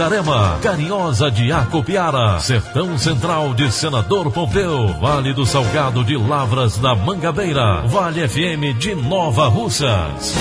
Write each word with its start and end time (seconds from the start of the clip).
Itarema, 0.00 0.58
Carinhosa 0.62 1.30
de 1.30 1.52
Acopiara, 1.52 2.40
Sertão 2.40 2.96
Central 2.96 3.52
de 3.52 3.70
Senador 3.70 4.32
Pompeu, 4.32 4.88
Vale 4.98 5.34
do 5.34 5.44
Salgado 5.44 6.02
de 6.02 6.16
Lavras 6.16 6.78
da 6.78 6.94
Mangabeira, 6.94 7.82
Vale 7.82 8.26
FM 8.26 8.78
de 8.78 8.94
Nova 8.94 9.46
Russas. 9.48 10.32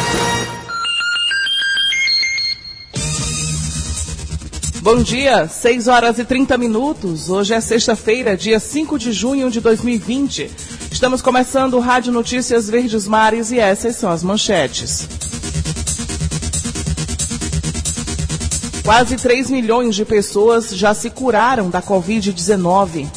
Bom 4.82 5.04
dia, 5.04 5.46
6 5.46 5.90
horas 5.90 6.18
e 6.18 6.24
30 6.24 6.58
minutos. 6.58 7.30
Hoje 7.30 7.54
é 7.54 7.60
sexta-feira, 7.60 8.38
dia 8.38 8.62
5 8.62 8.98
de 8.98 9.12
junho 9.12 9.52
de 9.52 9.60
2020. 9.60 10.50
Estamos 10.90 11.22
começando 11.22 11.74
o 11.74 11.82
Rádio 11.82 12.14
Notícias 12.14 12.70
Verdes 12.70 13.06
Mares 13.10 13.52
e 13.52 13.60
essas 13.60 13.98
são 13.98 14.10
as 14.10 14.24
manchetes. 14.24 15.29
Quase 18.90 19.18
3 19.18 19.52
milhões 19.52 19.96
de 19.96 20.04
pessoas 20.04 20.72
já 20.72 20.96
se 20.96 21.12
curaram 21.12 21.70
da 21.70 21.80
Covid-19. 21.80 23.08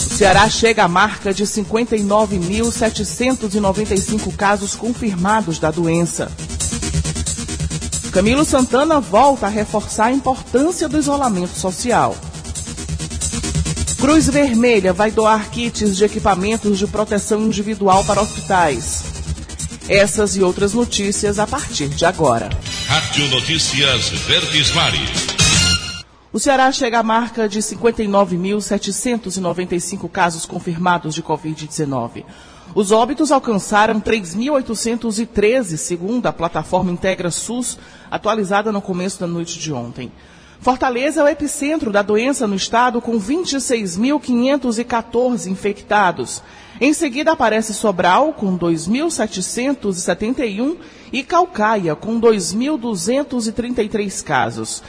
O 0.00 0.02
Ceará 0.16 0.48
chega 0.48 0.82
à 0.82 0.88
marca 0.88 1.32
de 1.32 1.44
59.795 1.44 4.34
casos 4.34 4.74
confirmados 4.74 5.60
da 5.60 5.70
doença. 5.70 6.28
Camilo 8.10 8.44
Santana 8.44 8.98
volta 8.98 9.46
a 9.46 9.48
reforçar 9.48 10.06
a 10.06 10.12
importância 10.12 10.88
do 10.88 10.98
isolamento 10.98 11.56
social. 11.56 12.16
Cruz 14.00 14.28
Vermelha 14.28 14.92
vai 14.92 15.12
doar 15.12 15.50
kits 15.50 15.96
de 15.96 16.04
equipamentos 16.04 16.80
de 16.80 16.88
proteção 16.88 17.42
individual 17.42 18.02
para 18.02 18.20
hospitais. 18.20 19.04
Essas 19.88 20.34
e 20.34 20.42
outras 20.42 20.74
notícias 20.74 21.38
a 21.38 21.46
partir 21.46 21.90
de 21.90 22.04
agora. 22.04 22.50
Rádio 22.92 23.24
Notícias 23.30 24.10
Verdes 24.10 24.70
Mares. 24.74 25.26
O 26.30 26.38
Ceará 26.38 26.70
chega 26.70 26.98
à 26.98 27.02
marca 27.02 27.48
de 27.48 27.60
59.795 27.60 30.10
casos 30.10 30.44
confirmados 30.44 31.14
de 31.14 31.22
Covid-19. 31.22 32.22
Os 32.74 32.92
óbitos 32.92 33.32
alcançaram 33.32 33.98
3.813, 33.98 35.78
segundo 35.78 36.26
a 36.26 36.34
plataforma 36.34 36.92
Integra 36.92 37.30
SUS, 37.30 37.78
atualizada 38.10 38.70
no 38.70 38.82
começo 38.82 39.18
da 39.18 39.26
noite 39.26 39.58
de 39.58 39.72
ontem. 39.72 40.12
Fortaleza 40.60 41.22
é 41.22 41.24
o 41.24 41.28
epicentro 41.28 41.90
da 41.90 42.02
doença 42.02 42.46
no 42.46 42.54
estado, 42.54 43.00
com 43.00 43.18
26.514 43.18 45.46
infectados. 45.46 46.42
Em 46.78 46.92
seguida 46.92 47.32
aparece 47.32 47.72
Sobral, 47.72 48.34
com 48.34 48.58
2.771, 48.58 50.76
e 51.12 51.22
Calcaia, 51.22 51.94
com 51.94 52.20
2.233 52.20 54.24
casos. 54.24 54.82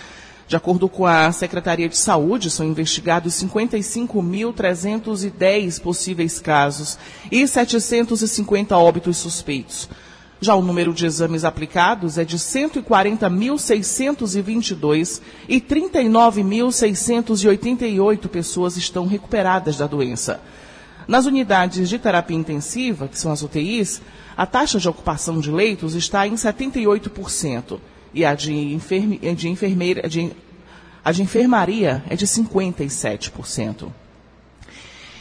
De 0.47 0.55
acordo 0.55 0.87
com 0.87 1.05
a 1.05 1.29
Secretaria 1.31 1.89
de 1.89 1.97
Saúde, 1.97 2.49
são 2.49 2.65
investigados 2.65 3.35
55.310 3.35 5.81
possíveis 5.81 6.39
casos 6.39 6.97
e 7.31 7.47
750 7.47 8.75
óbitos 8.77 9.17
suspeitos. 9.17 9.87
Já 10.39 10.55
o 10.55 10.61
número 10.61 10.93
de 10.93 11.05
exames 11.05 11.43
aplicados 11.45 12.17
é 12.17 12.25
de 12.25 12.37
140.622 12.37 15.21
e 15.47 15.61
39.688 15.61 18.27
pessoas 18.27 18.75
estão 18.75 19.07
recuperadas 19.07 19.77
da 19.77 19.87
doença. 19.87 20.41
Nas 21.07 21.25
unidades 21.25 21.89
de 21.89 21.99
terapia 21.99 22.37
intensiva, 22.37 23.07
que 23.07 23.19
são 23.19 23.31
as 23.31 23.41
UTIs, 23.41 24.01
a 24.37 24.45
taxa 24.45 24.79
de 24.79 24.87
ocupação 24.87 25.39
de 25.39 25.51
leitos 25.51 25.95
está 25.95 26.27
em 26.27 26.33
78% 26.33 27.79
e 28.13 28.23
a 28.23 28.33
de, 28.33 28.53
enferme, 28.53 29.17
de, 29.17 29.49
enfermeira, 29.49 30.07
de, 30.07 30.31
a 31.03 31.11
de 31.11 31.21
enfermaria 31.21 32.03
é 32.09 32.15
de 32.15 32.25
57%. 32.25 33.87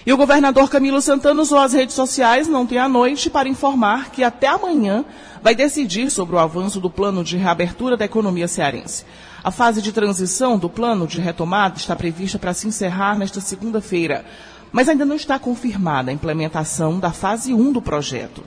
E 0.04 0.12
o 0.12 0.16
governador 0.16 0.68
Camilo 0.68 1.00
Santana 1.00 1.40
usou 1.40 1.58
as 1.58 1.72
redes 1.72 1.94
sociais 1.94 2.48
ontem 2.48 2.76
à 2.76 2.88
noite 2.88 3.30
para 3.30 3.48
informar 3.48 4.10
que 4.10 4.24
até 4.24 4.48
amanhã 4.48 5.04
vai 5.40 5.54
decidir 5.54 6.10
sobre 6.10 6.34
o 6.34 6.40
avanço 6.40 6.80
do 6.80 6.90
plano 6.90 7.22
de 7.22 7.36
reabertura 7.36 7.96
da 7.96 8.04
economia 8.04 8.48
cearense. 8.48 9.04
A 9.44 9.50
fase 9.50 9.80
de 9.80 9.92
transição 9.92 10.58
do 10.58 10.68
plano 10.68 11.06
de 11.06 11.20
retomada 11.20 11.76
está 11.76 11.94
prevista 11.94 12.38
para 12.38 12.52
se 12.52 12.66
encerrar 12.66 13.16
nesta 13.16 13.40
segunda-feira, 13.40 14.24
mas 14.72 14.88
ainda 14.88 15.04
não 15.04 15.14
está 15.14 15.38
confirmada 15.38 16.10
a 16.10 16.14
implementação 16.14 16.98
da 16.98 17.12
fase 17.12 17.52
1 17.52 17.72
do 17.72 17.82
projeto. 17.82 18.42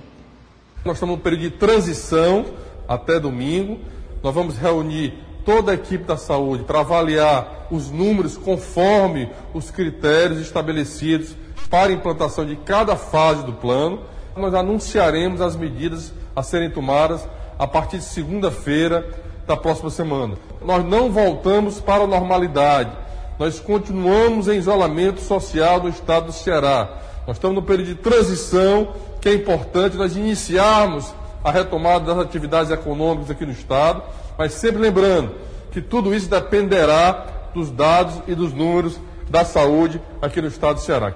Nós 0.83 0.97
estamos 0.97 1.15
no 1.15 1.21
período 1.21 1.41
de 1.43 1.51
transição 1.51 2.45
até 2.87 3.19
domingo. 3.19 3.79
Nós 4.21 4.33
vamos 4.33 4.57
reunir 4.57 5.13
toda 5.45 5.71
a 5.71 5.75
equipe 5.75 6.03
da 6.03 6.17
saúde 6.17 6.63
para 6.63 6.79
avaliar 6.79 7.67
os 7.69 7.91
números 7.91 8.35
conforme 8.35 9.29
os 9.53 9.69
critérios 9.69 10.39
estabelecidos 10.39 11.35
para 11.69 11.91
implantação 11.91 12.45
de 12.45 12.55
cada 12.55 12.95
fase 12.95 13.43
do 13.43 13.53
plano. 13.53 14.01
Nós 14.35 14.53
anunciaremos 14.53 15.41
as 15.41 15.55
medidas 15.55 16.11
a 16.35 16.41
serem 16.43 16.69
tomadas 16.69 17.27
a 17.57 17.67
partir 17.67 17.99
de 17.99 18.03
segunda-feira 18.03 19.07
da 19.47 19.55
próxima 19.55 19.89
semana. 19.89 20.35
Nós 20.61 20.83
não 20.83 21.11
voltamos 21.11 21.79
para 21.79 22.03
a 22.03 22.07
normalidade. 22.07 22.91
Nós 23.38 23.59
continuamos 23.59 24.47
em 24.47 24.57
isolamento 24.57 25.19
social 25.19 25.84
no 25.84 25.90
estado 25.90 26.28
do 26.28 26.31
Ceará. 26.31 27.01
Nós 27.28 27.35
estamos 27.35 27.56
no 27.56 27.63
período 27.63 27.88
de 27.88 27.96
transição, 27.96 28.94
que 29.19 29.28
é 29.28 29.34
importante 29.34 29.97
nós 29.97 30.16
iniciarmos 30.16 31.13
a 31.44 31.51
retomada 31.51 32.06
das 32.06 32.25
atividades 32.25 32.72
econômicas 32.72 33.29
aqui 33.29 33.46
no 33.46 33.51
estado, 33.51 34.01
mas 34.38 34.53
sempre 34.53 34.81
lembrando 34.81 35.31
que 35.69 35.81
tudo 35.81 36.13
isso 36.13 36.29
dependerá 36.29 37.25
dos 37.53 37.69
dados 37.69 38.16
e 38.25 38.34
dos 38.34 38.53
números 38.53 39.00
da 39.29 39.44
saúde 39.44 40.02
aqui 40.22 40.41
no 40.41 40.47
estado 40.47 40.75
do 40.75 40.81
Ceará. 40.81 41.13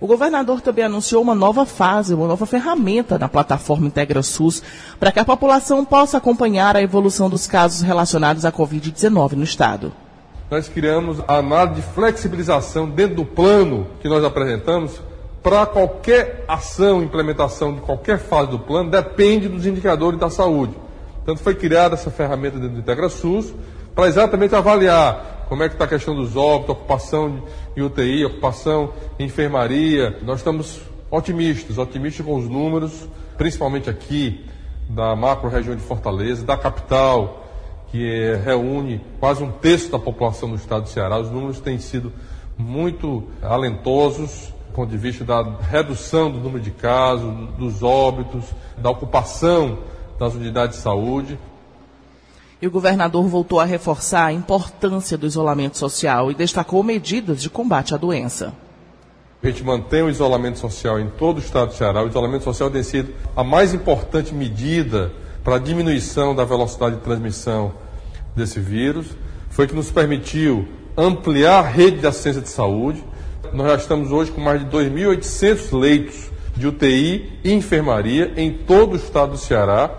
O 0.00 0.06
governador 0.06 0.62
também 0.62 0.84
anunciou 0.84 1.20
uma 1.20 1.34
nova 1.34 1.66
fase, 1.66 2.14
uma 2.14 2.26
nova 2.26 2.46
ferramenta 2.46 3.18
na 3.18 3.28
plataforma 3.28 3.86
Integra 3.86 4.22
SUS, 4.22 4.62
para 4.98 5.12
que 5.12 5.18
a 5.18 5.24
população 5.24 5.84
possa 5.84 6.16
acompanhar 6.16 6.74
a 6.74 6.82
evolução 6.82 7.28
dos 7.28 7.46
casos 7.46 7.82
relacionados 7.82 8.46
à 8.46 8.50
Covid-19 8.50 9.32
no 9.32 9.44
Estado. 9.44 9.92
Nós 10.50 10.68
criamos 10.68 11.22
a 11.28 11.36
análise 11.36 11.80
de 11.80 11.86
flexibilização 11.94 12.90
dentro 12.90 13.16
do 13.16 13.24
plano 13.24 13.86
que 14.00 14.08
nós 14.08 14.24
apresentamos 14.24 15.00
para 15.42 15.64
qualquer 15.64 16.44
ação, 16.48 17.02
implementação 17.02 17.72
de 17.72 17.80
qualquer 17.80 18.18
fase 18.18 18.50
do 18.50 18.58
plano, 18.58 18.90
depende 18.90 19.48
dos 19.48 19.64
indicadores 19.64 20.18
da 20.18 20.28
saúde. 20.28 20.74
Portanto, 21.16 21.38
foi 21.38 21.54
criada 21.54 21.94
essa 21.94 22.10
ferramenta 22.10 22.58
dentro 22.58 22.74
do 22.74 22.80
Integra 22.80 23.08
SUS 23.08 23.54
para 23.94 24.08
exatamente 24.08 24.54
avaliar 24.54 25.46
como 25.48 25.62
é 25.62 25.68
que 25.68 25.74
está 25.76 25.84
a 25.84 25.88
questão 25.88 26.14
dos 26.14 26.36
óbitos, 26.36 26.70
ocupação 26.70 27.42
em 27.76 27.82
UTI, 27.82 28.24
ocupação 28.24 28.92
em 29.18 29.26
enfermaria. 29.26 30.18
Nós 30.22 30.40
estamos 30.40 30.80
otimistas, 31.10 31.78
otimistas 31.78 32.26
com 32.26 32.34
os 32.34 32.48
números, 32.48 33.08
principalmente 33.38 33.88
aqui 33.88 34.44
da 34.88 35.14
macro-região 35.14 35.76
de 35.76 35.82
Fortaleza, 35.82 36.44
da 36.44 36.56
capital, 36.56 37.39
que 37.90 38.34
reúne 38.44 39.00
quase 39.18 39.42
um 39.42 39.50
terço 39.50 39.90
da 39.90 39.98
população 39.98 40.48
do 40.48 40.56
estado 40.56 40.84
do 40.84 40.88
Ceará. 40.88 41.18
Os 41.18 41.30
números 41.30 41.60
têm 41.60 41.78
sido 41.78 42.12
muito 42.56 43.24
alentosos 43.42 44.52
do 44.70 44.74
ponto 44.74 44.90
de 44.90 44.96
vista 44.96 45.24
da 45.24 45.42
redução 45.42 46.30
do 46.30 46.38
número 46.38 46.62
de 46.62 46.70
casos, 46.70 47.34
dos 47.58 47.82
óbitos, 47.82 48.44
da 48.78 48.88
ocupação 48.90 49.78
das 50.18 50.34
unidades 50.34 50.76
de 50.76 50.82
saúde. 50.82 51.38
E 52.62 52.66
o 52.66 52.70
governador 52.70 53.26
voltou 53.26 53.58
a 53.58 53.64
reforçar 53.64 54.26
a 54.26 54.32
importância 54.32 55.18
do 55.18 55.26
isolamento 55.26 55.76
social 55.76 56.30
e 56.30 56.34
destacou 56.34 56.82
medidas 56.84 57.42
de 57.42 57.50
combate 57.50 57.94
à 57.94 57.96
doença. 57.96 58.52
A 59.42 59.46
gente 59.46 59.64
mantém 59.64 60.02
o 60.02 60.10
isolamento 60.10 60.58
social 60.58 61.00
em 61.00 61.08
todo 61.08 61.38
o 61.38 61.40
estado 61.40 61.68
do 61.68 61.74
Ceará. 61.74 62.02
O 62.04 62.08
isolamento 62.08 62.44
social 62.44 62.70
tem 62.70 62.82
sido 62.82 63.12
a 63.34 63.42
mais 63.42 63.74
importante 63.74 64.34
medida 64.34 65.10
para 65.42 65.56
a 65.56 65.58
diminuição 65.58 66.34
da 66.34 66.44
velocidade 66.44 66.96
de 66.96 67.02
transmissão 67.02 67.72
desse 68.34 68.60
vírus. 68.60 69.06
Foi 69.50 69.66
que 69.66 69.74
nos 69.74 69.90
permitiu 69.90 70.66
ampliar 70.96 71.60
a 71.60 71.68
rede 71.68 71.98
de 71.98 72.06
assistência 72.06 72.40
de 72.40 72.48
saúde. 72.48 73.02
Nós 73.52 73.68
já 73.68 73.76
estamos 73.76 74.12
hoje 74.12 74.30
com 74.30 74.40
mais 74.40 74.60
de 74.60 74.66
2.800 74.66 75.78
leitos 75.78 76.30
de 76.56 76.66
UTI 76.66 77.40
e 77.42 77.52
enfermaria 77.52 78.32
em 78.36 78.52
todo 78.52 78.92
o 78.92 78.96
estado 78.96 79.32
do 79.32 79.38
Ceará, 79.38 79.90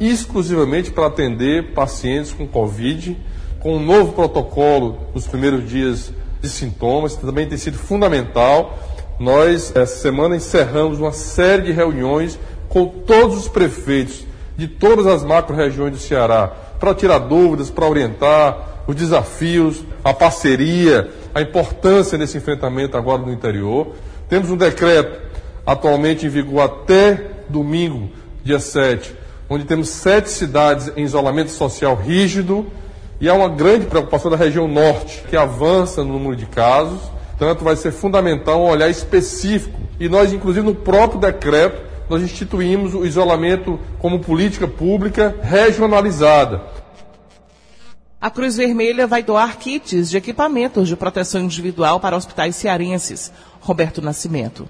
exclusivamente 0.00 0.90
para 0.90 1.06
atender 1.06 1.74
pacientes 1.74 2.32
com 2.32 2.46
Covid, 2.46 3.16
com 3.60 3.76
um 3.76 3.84
novo 3.84 4.12
protocolo 4.12 4.98
nos 5.14 5.26
primeiros 5.26 5.68
dias 5.68 6.12
de 6.40 6.48
sintomas, 6.48 7.16
que 7.16 7.26
também 7.26 7.48
tem 7.48 7.58
sido 7.58 7.76
fundamental. 7.76 8.78
Nós, 9.18 9.74
essa 9.74 9.96
semana, 10.00 10.36
encerramos 10.36 10.98
uma 10.98 11.12
série 11.12 11.64
de 11.64 11.72
reuniões 11.72 12.38
com 12.68 12.86
todos 12.86 13.36
os 13.36 13.48
prefeitos 13.48 14.27
de 14.58 14.66
todas 14.66 15.06
as 15.06 15.22
macro-regiões 15.22 15.92
do 15.92 15.98
Ceará, 15.98 16.52
para 16.80 16.92
tirar 16.92 17.20
dúvidas, 17.20 17.70
para 17.70 17.86
orientar 17.86 18.82
os 18.88 18.96
desafios, 18.96 19.84
a 20.02 20.12
parceria, 20.12 21.10
a 21.32 21.40
importância 21.40 22.18
desse 22.18 22.38
enfrentamento 22.38 22.96
agora 22.96 23.22
no 23.22 23.32
interior. 23.32 23.92
Temos 24.28 24.50
um 24.50 24.56
decreto 24.56 25.28
atualmente 25.64 26.26
em 26.26 26.28
vigor 26.28 26.62
até 26.62 27.30
domingo, 27.48 28.10
dia 28.42 28.58
7, 28.58 29.14
onde 29.48 29.64
temos 29.64 29.90
sete 29.90 30.28
cidades 30.28 30.90
em 30.96 31.04
isolamento 31.04 31.52
social 31.52 31.94
rígido 31.94 32.66
e 33.20 33.28
há 33.28 33.34
uma 33.34 33.48
grande 33.48 33.86
preocupação 33.86 34.28
da 34.30 34.36
região 34.36 34.66
norte, 34.66 35.22
que 35.30 35.36
avança 35.36 36.02
no 36.02 36.14
número 36.14 36.34
de 36.34 36.46
casos. 36.46 37.00
Portanto, 37.38 37.62
vai 37.62 37.76
ser 37.76 37.92
fundamental 37.92 38.60
um 38.60 38.68
olhar 38.68 38.88
específico. 38.88 39.78
E 40.00 40.08
nós, 40.08 40.32
inclusive, 40.32 40.66
no 40.66 40.74
próprio 40.74 41.20
decreto, 41.20 41.87
nós 42.08 42.22
instituímos 42.22 42.94
o 42.94 43.04
isolamento 43.04 43.78
como 43.98 44.20
política 44.20 44.66
pública 44.66 45.36
regionalizada. 45.42 46.62
A 48.20 48.30
Cruz 48.30 48.56
Vermelha 48.56 49.06
vai 49.06 49.22
doar 49.22 49.58
kits 49.58 50.10
de 50.10 50.16
equipamentos 50.16 50.88
de 50.88 50.96
proteção 50.96 51.42
individual 51.42 52.00
para 52.00 52.16
hospitais 52.16 52.56
cearenses. 52.56 53.32
Roberto 53.60 54.02
Nascimento. 54.02 54.68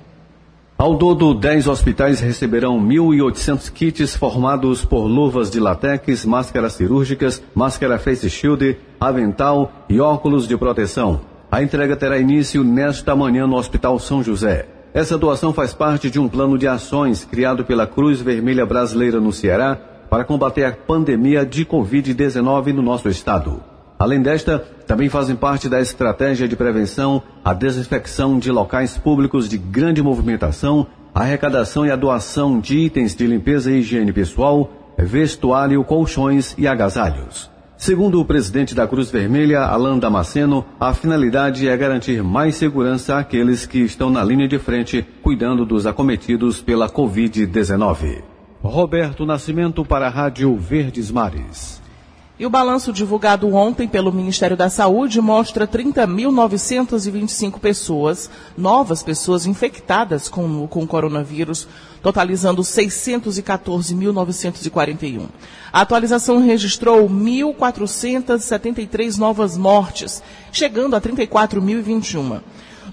Ao 0.77 0.97
todo, 0.97 1.35
10 1.35 1.67
hospitais 1.67 2.21
receberão 2.21 2.79
1.800 2.81 3.73
kits 3.73 4.15
formados 4.15 4.85
por 4.85 5.07
luvas 5.07 5.51
de 5.51 5.59
latex, 5.59 6.25
máscaras 6.25 6.75
cirúrgicas, 6.75 7.43
máscara 7.55 7.99
face 7.99 8.31
shield, 8.31 8.77
avental 9.01 9.73
e 9.89 9.99
óculos 9.99 10.47
de 10.47 10.57
proteção. 10.57 11.21
A 11.51 11.63
entrega 11.63 11.97
terá 11.97 12.19
início 12.19 12.63
nesta 12.63 13.17
manhã 13.17 13.47
no 13.47 13.57
Hospital 13.57 13.99
São 13.99 14.23
José. 14.23 14.69
Essa 14.95 15.19
doação 15.19 15.53
faz 15.53 15.75
parte 15.75 16.11
de 16.11 16.19
um 16.19 16.29
plano 16.29 16.57
de 16.57 16.67
ações 16.67 17.25
criado 17.25 17.65
pela 17.65 17.87
Cruz 17.87 18.21
Vermelha 18.21 18.65
Brasileira 18.65 19.21
no 19.21 19.33
Ceará 19.33 19.77
para 20.09 20.25
combater 20.25 20.65
a 20.65 20.73
pandemia 20.73 21.45
de 21.45 21.65
Covid-19 21.65 22.73
no 22.73 22.83
nosso 22.83 23.09
estado. 23.09 23.63
Além 23.99 24.23
desta, 24.23 24.59
também 24.87 25.09
fazem 25.09 25.37
parte 25.37 25.69
da 25.69 25.81
estratégia 25.81 26.49
de 26.49 26.57
prevenção 26.57 27.23
a 27.45 27.53
desinfecção 27.53 28.39
de 28.39 28.51
locais 28.51 28.97
públicos 28.97 29.49
de 29.49 29.59
grande 29.59 30.03
movimentação, 30.03 30.87
a 31.15 31.21
arrecadação 31.21 31.85
e 31.85 31.91
a 31.91 31.97
doação 31.97 32.59
de 32.59 32.79
itens 32.79 33.15
de 33.15 33.27
limpeza 33.27 33.71
e 33.71 33.81
higiene 33.81 34.13
pessoal, 34.13 34.71
vestuário, 34.97 35.85
colchões 35.85 36.55
e 36.57 36.67
agasalhos. 36.67 37.51
Segundo 37.79 38.21
o 38.21 38.25
presidente 38.25 38.75
da 38.75 38.89
Cruz 38.89 39.09
Vermelha, 39.09 39.61
Alain 39.61 40.01
Damasceno, 40.01 40.65
a 40.81 40.93
finalidade 40.93 41.69
é 41.69 41.77
garantir 41.77 42.25
mais 42.25 42.57
segurança 42.57 43.17
àqueles 43.17 43.67
que 43.67 43.79
estão 43.79 44.11
na 44.11 44.23
linha 44.25 44.49
de 44.49 44.59
frente 44.59 45.07
cuidando 45.23 45.65
dos 45.65 45.87
acometidos 45.87 46.61
pela 46.61 46.91
Covid-19. 46.91 48.25
Roberto 48.61 49.25
Nascimento 49.25 49.85
para 49.85 50.09
a 50.09 50.11
Rádio 50.11 50.57
Verdes 50.57 51.09
Mares. 51.13 51.81
E 52.39 52.47
o 52.47 52.51
balanço 52.51 52.93
divulgado 52.93 53.53
ontem 53.53 53.89
pelo 53.89 54.13
Ministério 54.13 54.57
da 54.57 54.71
Saúde 54.71 55.21
mostra 55.21 55.67
30.925 55.67 57.59
pessoas, 57.59 58.31
novas 58.57 59.03
pessoas 59.03 59.45
infectadas 59.45 60.29
com, 60.29 60.69
com 60.69 60.85
o 60.85 60.87
coronavírus, 60.87 61.67
totalizando 62.01 62.63
614.941. 62.63 65.27
A 65.73 65.81
atualização 65.81 66.41
registrou 66.41 67.11
1.473 67.11 69.17
novas 69.17 69.57
mortes, 69.57 70.23
chegando 70.53 70.95
a 70.95 71.01
34.021. 71.01 72.41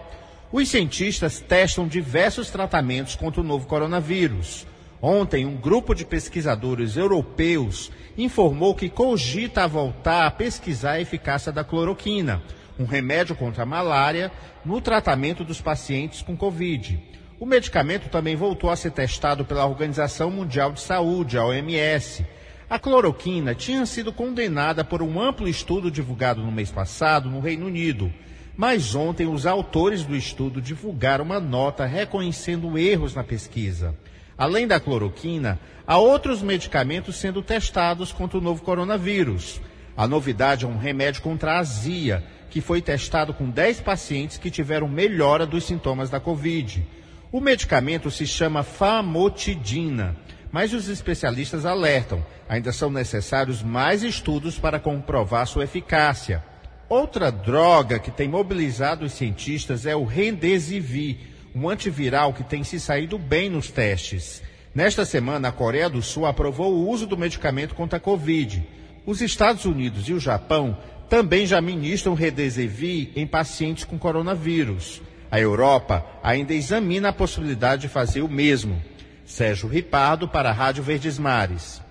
Os 0.52 0.70
cientistas 0.70 1.40
testam 1.40 1.88
diversos 1.88 2.52
tratamentos 2.52 3.16
contra 3.16 3.42
o 3.42 3.44
novo 3.44 3.66
coronavírus. 3.66 4.68
Ontem, 5.02 5.44
um 5.48 5.56
grupo 5.56 5.96
de 5.96 6.06
pesquisadores 6.06 6.96
europeus 6.96 7.92
informou 8.16 8.76
que 8.76 8.90
cogita 8.90 9.68
voltar 9.68 10.28
a 10.28 10.30
pesquisar 10.30 10.92
a 10.92 11.02
eficácia 11.02 11.52
da 11.52 11.64
cloroquina, 11.64 12.44
um 12.78 12.86
remédio 12.86 13.36
contra 13.36 13.64
a 13.64 13.66
malária, 13.66 14.32
no 14.64 14.80
tratamento 14.80 15.44
dos 15.44 15.60
pacientes 15.60 16.22
com 16.22 16.38
Covid. 16.38 17.16
O 17.38 17.46
medicamento 17.46 18.08
também 18.08 18.34
voltou 18.38 18.70
a 18.70 18.78
ser 18.78 18.92
testado 18.92 19.44
pela 19.44 19.66
Organização 19.66 20.32
Mundial 20.32 20.72
de 20.72 20.80
Saúde, 20.80 21.38
a 21.38 21.46
OMS. 21.46 22.26
A 22.70 22.80
cloroquina 22.80 23.54
tinha 23.54 23.86
sido 23.86 24.14
condenada 24.14 24.86
por 24.86 25.02
um 25.02 25.20
amplo 25.22 25.46
estudo 25.46 25.92
divulgado 25.92 26.42
no 26.42 26.52
mês 26.52 26.72
passado 26.72 27.30
no 27.30 27.42
Reino 27.42 27.66
Unido. 27.66 28.12
Mas 28.56 28.96
ontem 28.96 29.28
os 29.28 29.46
autores 29.46 30.04
do 30.04 30.16
estudo 30.16 30.62
divulgaram 30.62 31.26
uma 31.26 31.38
nota 31.38 31.86
reconhecendo 31.86 32.78
erros 32.78 33.14
na 33.14 33.24
pesquisa. 33.24 33.94
Além 34.38 34.66
da 34.66 34.80
cloroquina, 34.80 35.60
há 35.86 35.98
outros 35.98 36.42
medicamentos 36.42 37.18
sendo 37.18 37.42
testados 37.42 38.14
contra 38.14 38.38
o 38.38 38.42
novo 38.42 38.64
coronavírus. 38.64 39.60
A 39.98 40.08
novidade 40.08 40.64
é 40.64 40.68
um 40.68 40.78
remédio 40.78 41.22
contra 41.22 41.54
a 41.54 41.60
azia, 41.60 42.24
que 42.50 42.62
foi 42.62 42.82
testado 42.82 43.34
com 43.34 43.50
10 43.50 43.82
pacientes 43.82 44.38
que 44.38 44.50
tiveram 44.50 44.88
melhora 44.88 45.46
dos 45.46 45.66
sintomas 45.66 46.10
da 46.10 46.20
Covid. 46.22 46.82
O 47.32 47.42
medicamento 47.42 48.10
se 48.12 48.26
chama 48.26 48.64
famotidina, 48.64 50.16
mas 50.52 50.74
os 50.74 50.88
especialistas 50.88 51.66
alertam, 51.66 52.26
ainda 52.48 52.72
são 52.72 52.90
necessários 52.90 53.62
mais 53.62 54.04
estudos 54.04 54.58
para 54.58 54.80
comprovar 54.80 55.46
sua 55.48 55.66
eficácia. 55.66 56.44
Outra 56.88 57.32
droga 57.32 58.00
que 58.00 58.12
tem 58.12 58.28
mobilizado 58.28 59.06
os 59.06 59.14
cientistas 59.14 59.86
é 59.86 59.96
o 59.96 60.06
Remdesivir, 60.06 61.18
um 61.54 61.68
antiviral 61.68 62.32
que 62.32 62.44
tem 62.44 62.64
se 62.64 62.80
saído 62.80 63.18
bem 63.18 63.50
nos 63.50 63.72
testes. 63.72 64.42
Nesta 64.74 65.04
semana, 65.04 65.48
a 65.48 65.52
Coreia 65.52 65.90
do 65.90 66.02
Sul 66.02 66.26
aprovou 66.26 66.74
o 66.74 66.90
uso 66.90 67.08
do 67.08 67.18
medicamento 67.18 67.74
contra 67.74 67.98
a 67.98 68.00
Covid. 68.00 68.68
Os 69.06 69.22
Estados 69.22 69.66
Unidos 69.66 70.08
e 70.10 70.14
o 70.14 70.20
Japão 70.20 70.78
também 71.10 71.46
já 71.46 71.60
ministram 71.62 72.14
Redesivir 72.14 73.10
em 73.16 73.26
pacientes 73.26 73.84
com 73.84 73.98
coronavírus. 73.98 75.02
A 75.32 75.40
Europa 75.40 76.06
ainda 76.24 76.54
examina 76.54 77.10
a 77.10 77.14
possibilidade 77.14 77.84
de 77.84 77.88
fazer 77.88 78.22
o 78.22 78.30
mesmo. 78.30 78.82
Sérgio 79.26 79.68
Ripardo 79.68 80.28
para 80.28 80.50
a 80.50 80.54
Rádio 80.54 80.84
Verdes 80.84 81.18
Mares. 81.18 81.82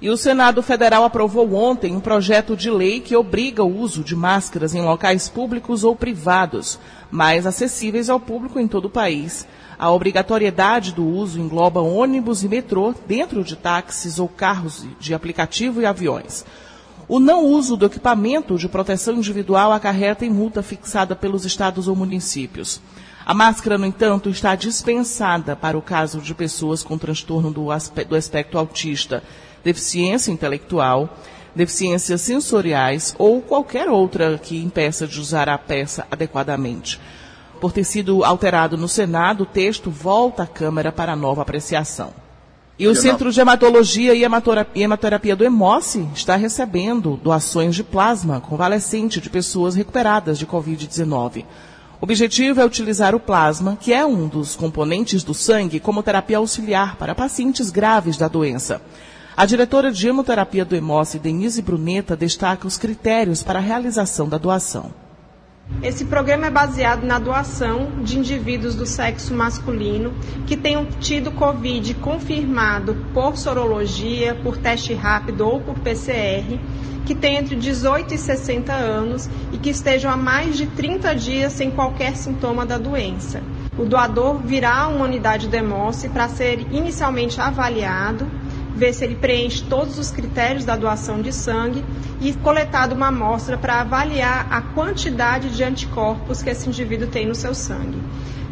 E 0.00 0.08
o 0.08 0.16
Senado 0.16 0.62
Federal 0.62 1.02
aprovou 1.02 1.54
ontem 1.54 1.96
um 1.96 2.00
projeto 2.00 2.56
de 2.56 2.70
lei 2.70 3.00
que 3.00 3.16
obriga 3.16 3.64
o 3.64 3.80
uso 3.80 4.04
de 4.04 4.14
máscaras 4.14 4.72
em 4.72 4.80
locais 4.80 5.28
públicos 5.28 5.82
ou 5.82 5.96
privados, 5.96 6.78
mais 7.10 7.44
acessíveis 7.46 8.08
ao 8.08 8.20
público 8.20 8.60
em 8.60 8.68
todo 8.68 8.84
o 8.84 8.90
país. 8.90 9.44
A 9.76 9.90
obrigatoriedade 9.90 10.92
do 10.92 11.04
uso 11.04 11.40
engloba 11.40 11.80
ônibus 11.80 12.44
e 12.44 12.48
metrô 12.48 12.94
dentro 13.08 13.42
de 13.42 13.56
táxis 13.56 14.20
ou 14.20 14.28
carros 14.28 14.86
de 15.00 15.12
aplicativo 15.14 15.80
e 15.80 15.86
aviões. 15.86 16.44
O 17.08 17.18
não 17.18 17.46
uso 17.46 17.74
do 17.74 17.86
equipamento 17.86 18.58
de 18.58 18.68
proteção 18.68 19.14
individual 19.14 19.72
acarreta 19.72 20.26
em 20.26 20.30
multa 20.30 20.62
fixada 20.62 21.16
pelos 21.16 21.46
estados 21.46 21.88
ou 21.88 21.96
municípios. 21.96 22.82
A 23.24 23.32
máscara, 23.32 23.78
no 23.78 23.86
entanto, 23.86 24.28
está 24.28 24.54
dispensada 24.54 25.56
para 25.56 25.78
o 25.78 25.82
caso 25.82 26.20
de 26.20 26.34
pessoas 26.34 26.82
com 26.82 26.98
transtorno 26.98 27.50
do, 27.50 27.68
do 28.06 28.16
espectro 28.16 28.58
autista 28.58 29.22
deficiência 29.64 30.30
intelectual, 30.30 31.08
deficiências 31.54 32.20
sensoriais 32.20 33.14
ou 33.18 33.40
qualquer 33.40 33.88
outra 33.88 34.38
que 34.38 34.62
impeça 34.62 35.06
de 35.06 35.18
usar 35.18 35.48
a 35.48 35.58
peça 35.58 36.06
adequadamente. 36.10 37.00
Por 37.60 37.72
ter 37.72 37.84
sido 37.84 38.22
alterado 38.22 38.76
no 38.76 38.88
Senado, 38.88 39.42
o 39.42 39.46
texto 39.46 39.90
volta 39.90 40.44
à 40.44 40.46
Câmara 40.46 40.92
para 40.92 41.16
nova 41.16 41.42
apreciação. 41.42 42.27
E 42.78 42.86
o 42.86 42.94
Centro 42.94 43.32
de 43.32 43.40
Hematologia 43.40 44.14
e 44.14 44.22
Hematerapia 44.22 45.34
do 45.34 45.44
Hemossi 45.44 46.08
está 46.14 46.36
recebendo 46.36 47.16
doações 47.16 47.74
de 47.74 47.82
plasma 47.82 48.40
convalescente 48.40 49.20
de 49.20 49.28
pessoas 49.28 49.74
recuperadas 49.74 50.38
de 50.38 50.46
Covid-19. 50.46 51.44
O 52.00 52.04
objetivo 52.04 52.60
é 52.60 52.64
utilizar 52.64 53.16
o 53.16 53.20
plasma, 53.20 53.76
que 53.80 53.92
é 53.92 54.06
um 54.06 54.28
dos 54.28 54.54
componentes 54.54 55.24
do 55.24 55.34
sangue, 55.34 55.80
como 55.80 56.04
terapia 56.04 56.38
auxiliar 56.38 56.94
para 56.94 57.16
pacientes 57.16 57.68
graves 57.72 58.16
da 58.16 58.28
doença. 58.28 58.80
A 59.36 59.44
diretora 59.44 59.90
de 59.90 60.06
hemoterapia 60.06 60.64
do 60.64 60.76
Hemossi, 60.76 61.18
Denise 61.18 61.60
Bruneta, 61.60 62.16
destaca 62.16 62.64
os 62.64 62.78
critérios 62.78 63.42
para 63.42 63.58
a 63.58 63.62
realização 63.62 64.28
da 64.28 64.38
doação. 64.38 65.07
Esse 65.80 66.06
programa 66.06 66.46
é 66.46 66.50
baseado 66.50 67.04
na 67.04 67.20
doação 67.20 68.02
de 68.02 68.18
indivíduos 68.18 68.74
do 68.74 68.84
sexo 68.84 69.32
masculino 69.32 70.12
que 70.44 70.56
tenham 70.56 70.84
tido 70.84 71.30
Covid 71.30 71.94
confirmado 71.94 72.96
por 73.14 73.36
sorologia, 73.36 74.34
por 74.34 74.56
teste 74.56 74.92
rápido 74.92 75.46
ou 75.46 75.60
por 75.60 75.78
PCR, 75.78 76.58
que 77.06 77.14
tenham 77.14 77.42
entre 77.42 77.54
18 77.54 78.12
e 78.12 78.18
60 78.18 78.72
anos 78.72 79.30
e 79.52 79.58
que 79.58 79.70
estejam 79.70 80.10
há 80.10 80.16
mais 80.16 80.56
de 80.56 80.66
30 80.66 81.14
dias 81.14 81.52
sem 81.52 81.70
qualquer 81.70 82.16
sintoma 82.16 82.66
da 82.66 82.76
doença. 82.76 83.40
O 83.78 83.84
doador 83.84 84.38
virá 84.38 84.80
a 84.80 84.88
uma 84.88 85.04
unidade 85.04 85.46
de 85.46 85.56
Hemossi 85.56 86.08
para 86.08 86.28
ser 86.28 86.66
inicialmente 86.72 87.40
avaliado 87.40 88.26
ver 88.78 88.94
se 88.94 89.04
ele 89.04 89.16
preenche 89.16 89.64
todos 89.64 89.98
os 89.98 90.10
critérios 90.10 90.64
da 90.64 90.76
doação 90.76 91.20
de 91.20 91.32
sangue 91.32 91.84
e 92.20 92.32
coletado 92.34 92.94
uma 92.94 93.08
amostra 93.08 93.58
para 93.58 93.80
avaliar 93.80 94.46
a 94.50 94.62
quantidade 94.62 95.50
de 95.50 95.64
anticorpos 95.64 96.42
que 96.42 96.50
esse 96.50 96.68
indivíduo 96.68 97.08
tem 97.08 97.26
no 97.26 97.34
seu 97.34 97.54
sangue. 97.54 98.00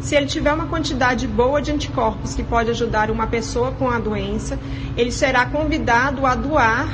Se 0.01 0.15
ele 0.15 0.25
tiver 0.25 0.53
uma 0.53 0.67
quantidade 0.67 1.25
boa 1.27 1.61
de 1.61 1.71
anticorpos 1.71 2.35
que 2.35 2.43
pode 2.43 2.69
ajudar 2.69 3.09
uma 3.09 3.25
pessoa 3.25 3.71
com 3.71 3.89
a 3.89 3.97
doença, 3.97 4.59
ele 4.97 5.11
será 5.11 5.45
convidado 5.45 6.25
a 6.25 6.35
doar 6.35 6.87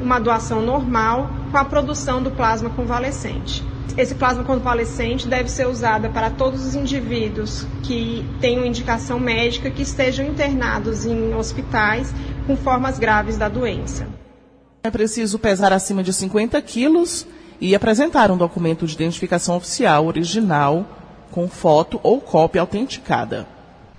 uma 0.00 0.18
doação 0.18 0.62
normal 0.62 1.30
com 1.50 1.58
a 1.58 1.64
produção 1.64 2.22
do 2.22 2.30
plasma 2.30 2.70
convalescente. 2.70 3.62
Esse 3.96 4.14
plasma 4.14 4.44
convalescente 4.44 5.28
deve 5.28 5.50
ser 5.50 5.66
usado 5.66 6.08
para 6.10 6.30
todos 6.30 6.64
os 6.64 6.74
indivíduos 6.74 7.66
que 7.82 8.24
tenham 8.40 8.64
indicação 8.64 9.18
médica 9.18 9.70
que 9.70 9.82
estejam 9.82 10.26
internados 10.26 11.04
em 11.04 11.34
hospitais 11.34 12.14
com 12.50 12.56
formas 12.56 12.98
graves 12.98 13.36
da 13.36 13.48
doença. 13.48 14.08
É 14.82 14.90
preciso 14.90 15.38
pesar 15.38 15.72
acima 15.72 16.02
de 16.02 16.12
50 16.12 16.60
quilos 16.62 17.24
e 17.60 17.76
apresentar 17.76 18.28
um 18.32 18.36
documento 18.36 18.88
de 18.88 18.94
identificação 18.94 19.56
oficial 19.56 20.06
original 20.06 20.84
com 21.30 21.46
foto 21.48 22.00
ou 22.02 22.20
cópia 22.20 22.60
autenticada. 22.60 23.46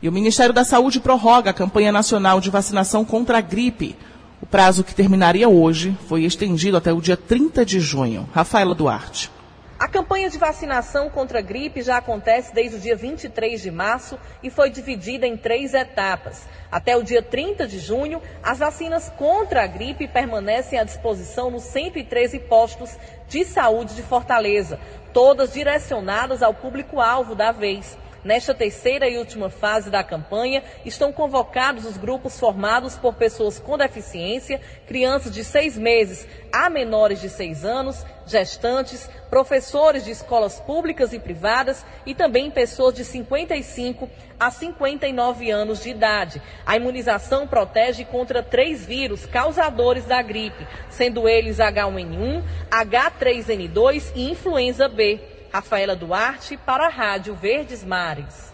E 0.01 0.10
o 0.10 0.12
Ministério 0.12 0.53
da 0.53 0.65
Saúde 0.65 1.00
prorroga 1.00 1.51
a 1.51 1.53
campanha 1.53 1.93
nacional 1.93 2.41
de 2.41 2.50
vacinação 2.50 3.05
contra 3.05 3.38
a 3.38 3.41
gripe. 3.41 3.96
O 4.41 4.46
prazo 4.46 4.84
que 4.84 4.93
terminaria 4.93 5.48
hoje 5.48 5.98
foi 6.10 6.25
estendido 6.25 6.75
até 6.75 6.91
o 6.91 7.00
dia 7.00 7.15
30 7.15 7.65
de 7.65 7.79
junho. 7.79 8.27
Rafaela 8.34 8.75
Duarte. 8.75 9.31
A 9.81 9.88
campanha 9.88 10.29
de 10.29 10.38
vacinação 10.38 11.09
contra 11.09 11.39
a 11.39 11.41
gripe 11.41 11.81
já 11.81 11.97
acontece 11.97 12.53
desde 12.53 12.77
o 12.77 12.79
dia 12.79 12.95
23 12.95 13.59
de 13.59 13.71
março 13.71 14.15
e 14.43 14.47
foi 14.51 14.69
dividida 14.69 15.25
em 15.25 15.35
três 15.35 15.73
etapas. 15.73 16.47
Até 16.71 16.95
o 16.95 17.01
dia 17.01 17.23
30 17.23 17.67
de 17.67 17.79
junho, 17.79 18.21
as 18.43 18.59
vacinas 18.59 19.09
contra 19.17 19.63
a 19.63 19.65
gripe 19.67 20.07
permanecem 20.07 20.77
à 20.77 20.83
disposição 20.83 21.50
nos 21.50 21.63
113 21.63 22.38
postos 22.41 22.95
de 23.27 23.43
saúde 23.43 23.95
de 23.95 24.03
Fortaleza, 24.03 24.79
todas 25.11 25.51
direcionadas 25.51 26.43
ao 26.43 26.53
público-alvo 26.53 27.33
da 27.33 27.51
vez. 27.51 27.97
Nesta 28.23 28.53
terceira 28.53 29.09
e 29.09 29.17
última 29.17 29.49
fase 29.49 29.89
da 29.89 30.03
campanha, 30.03 30.63
estão 30.85 31.11
convocados 31.11 31.85
os 31.85 31.97
grupos 31.97 32.39
formados 32.39 32.95
por 32.95 33.15
pessoas 33.15 33.57
com 33.57 33.77
deficiência, 33.77 34.61
crianças 34.85 35.31
de 35.31 35.43
seis 35.43 35.75
meses 35.75 36.27
a 36.51 36.69
menores 36.69 37.19
de 37.19 37.29
seis 37.29 37.65
anos, 37.65 38.05
gestantes, 38.27 39.09
professores 39.29 40.05
de 40.05 40.11
escolas 40.11 40.59
públicas 40.59 41.13
e 41.13 41.19
privadas 41.19 41.83
e 42.05 42.13
também 42.13 42.51
pessoas 42.51 42.93
de 42.93 43.03
55 43.03 44.09
a 44.39 44.51
59 44.51 45.49
anos 45.49 45.81
de 45.81 45.89
idade. 45.89 46.41
A 46.65 46.75
imunização 46.75 47.47
protege 47.47 48.05
contra 48.05 48.43
três 48.43 48.85
vírus 48.85 49.25
causadores 49.25 50.05
da 50.05 50.21
gripe, 50.21 50.67
sendo 50.89 51.27
eles 51.27 51.57
H1N1, 51.57 52.43
H3N2 52.69 54.11
e 54.15 54.29
influenza 54.29 54.87
B. 54.87 55.30
Rafaela 55.51 55.98
Duarte 55.98 56.55
para 56.55 56.86
a 56.86 56.89
Rádio 56.89 57.36
Verdes 57.36 57.84
Mares. 57.84 58.53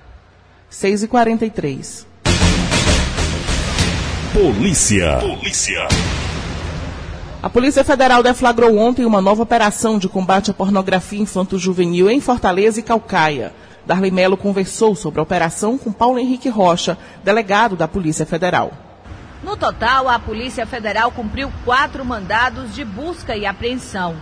6 0.67 1.03
e 1.03 1.07
43 1.07 2.07
Polícia. 4.33 5.19
Polícia. 5.19 5.87
A 7.41 7.49
Polícia 7.49 7.83
Federal 7.83 8.23
deflagrou 8.23 8.75
ontem 8.79 9.05
uma 9.05 9.21
nova 9.21 9.43
operação 9.43 9.99
de 9.99 10.09
combate 10.09 10.49
à 10.49 10.55
pornografia 10.55 11.21
infanto-juvenil 11.21 12.09
em 12.09 12.19
Fortaleza 12.19 12.79
e 12.79 12.83
Calcaia. 12.83 13.53
Darley 13.85 14.09
Melo 14.09 14.35
conversou 14.35 14.95
sobre 14.95 15.19
a 15.19 15.23
operação 15.23 15.77
com 15.77 15.91
Paulo 15.91 16.17
Henrique 16.17 16.49
Rocha, 16.49 16.97
delegado 17.23 17.75
da 17.75 17.87
Polícia 17.87 18.25
Federal. 18.25 18.73
No 19.43 19.55
total, 19.55 20.09
a 20.09 20.17
Polícia 20.17 20.65
Federal 20.65 21.11
cumpriu 21.11 21.53
quatro 21.63 22.03
mandados 22.03 22.73
de 22.73 22.83
busca 22.83 23.37
e 23.37 23.45
apreensão 23.45 24.15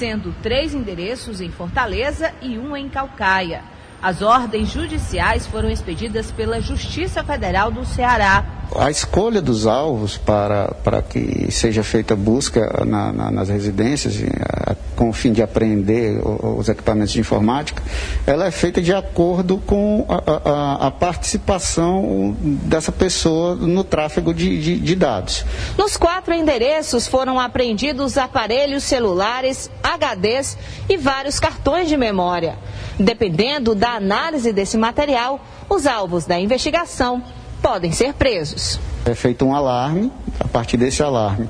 sendo 0.00 0.34
três 0.42 0.72
endereços 0.72 1.42
em 1.42 1.50
Fortaleza 1.50 2.32
e 2.40 2.58
um 2.58 2.74
em 2.74 2.88
Calcaia. 2.88 3.62
As 4.00 4.22
ordens 4.22 4.70
judiciais 4.70 5.46
foram 5.46 5.68
expedidas 5.68 6.32
pela 6.32 6.58
Justiça 6.58 7.22
Federal 7.22 7.70
do 7.70 7.84
Ceará. 7.84 8.42
A 8.76 8.90
escolha 8.90 9.40
dos 9.42 9.66
alvos 9.66 10.16
para, 10.16 10.68
para 10.84 11.02
que 11.02 11.50
seja 11.50 11.82
feita 11.82 12.14
busca 12.14 12.84
na, 12.86 13.12
na, 13.12 13.30
nas 13.30 13.48
residências, 13.48 14.22
a, 14.40 14.76
com 14.94 15.08
o 15.08 15.12
fim 15.12 15.32
de 15.32 15.42
apreender 15.42 16.20
os 16.24 16.68
equipamentos 16.68 17.12
de 17.12 17.20
informática, 17.20 17.82
ela 18.26 18.46
é 18.46 18.50
feita 18.50 18.80
de 18.80 18.94
acordo 18.94 19.58
com 19.58 20.06
a, 20.08 20.50
a, 20.50 20.86
a 20.86 20.90
participação 20.90 22.36
dessa 22.40 22.92
pessoa 22.92 23.56
no 23.56 23.82
tráfego 23.82 24.32
de, 24.32 24.60
de, 24.60 24.78
de 24.78 24.94
dados. 24.94 25.44
Nos 25.76 25.96
quatro 25.96 26.32
endereços 26.32 27.08
foram 27.08 27.40
apreendidos 27.40 28.16
aparelhos 28.16 28.84
celulares, 28.84 29.70
HDs 29.82 30.56
e 30.88 30.96
vários 30.96 31.40
cartões 31.40 31.88
de 31.88 31.96
memória. 31.96 32.56
Dependendo 32.98 33.74
da 33.74 33.90
análise 33.92 34.52
desse 34.52 34.76
material, 34.78 35.40
os 35.68 35.86
alvos 35.86 36.24
da 36.26 36.38
investigação 36.38 37.22
podem 37.62 37.92
ser 37.92 38.14
presos. 38.14 38.80
É 39.04 39.14
feito 39.14 39.44
um 39.44 39.54
alarme, 39.54 40.12
a 40.38 40.48
partir 40.48 40.76
desse 40.76 41.02
alarme 41.02 41.48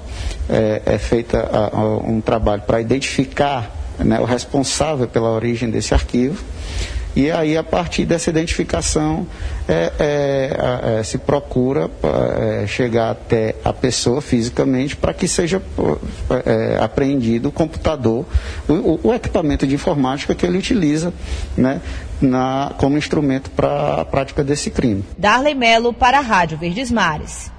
é, 0.48 0.82
é 0.86 0.98
feito 0.98 1.36
um 2.04 2.20
trabalho 2.20 2.62
para 2.62 2.80
identificar 2.80 3.70
né, 3.98 4.18
o 4.20 4.24
responsável 4.24 5.06
pela 5.06 5.30
origem 5.30 5.70
desse 5.70 5.94
arquivo 5.94 6.44
e 7.14 7.28
aí, 7.30 7.56
a 7.56 7.64
partir 7.64 8.04
dessa 8.04 8.30
identificação, 8.30 9.26
é, 9.68 9.92
é, 9.98 10.98
é, 10.98 11.02
se 11.02 11.18
procura 11.18 11.90
é, 12.02 12.66
chegar 12.68 13.10
até 13.10 13.56
a 13.64 13.72
pessoa 13.72 14.20
fisicamente 14.20 14.96
para 14.96 15.12
que 15.12 15.26
seja 15.26 15.60
é, 16.46 16.78
apreendido 16.80 17.48
o 17.48 17.52
computador, 17.52 18.24
o, 18.68 19.08
o, 19.08 19.12
equipamento 19.12 19.66
de 19.66 19.74
informática 19.74 20.34
que 20.36 20.46
ele 20.46 20.58
utiliza 20.58 21.12
né, 21.56 21.80
na, 22.20 22.72
como 22.76 22.98
instrumento 22.98 23.50
para 23.50 24.00
a 24.00 24.04
prática 24.04 24.44
desse 24.44 24.70
crime. 24.70 25.04
Darley 25.16 25.54
Melo 25.54 25.92
para 25.92 26.18
a 26.18 26.22
Rádio 26.22 26.58
Verdes 26.58 26.90
Mares. 26.90 27.50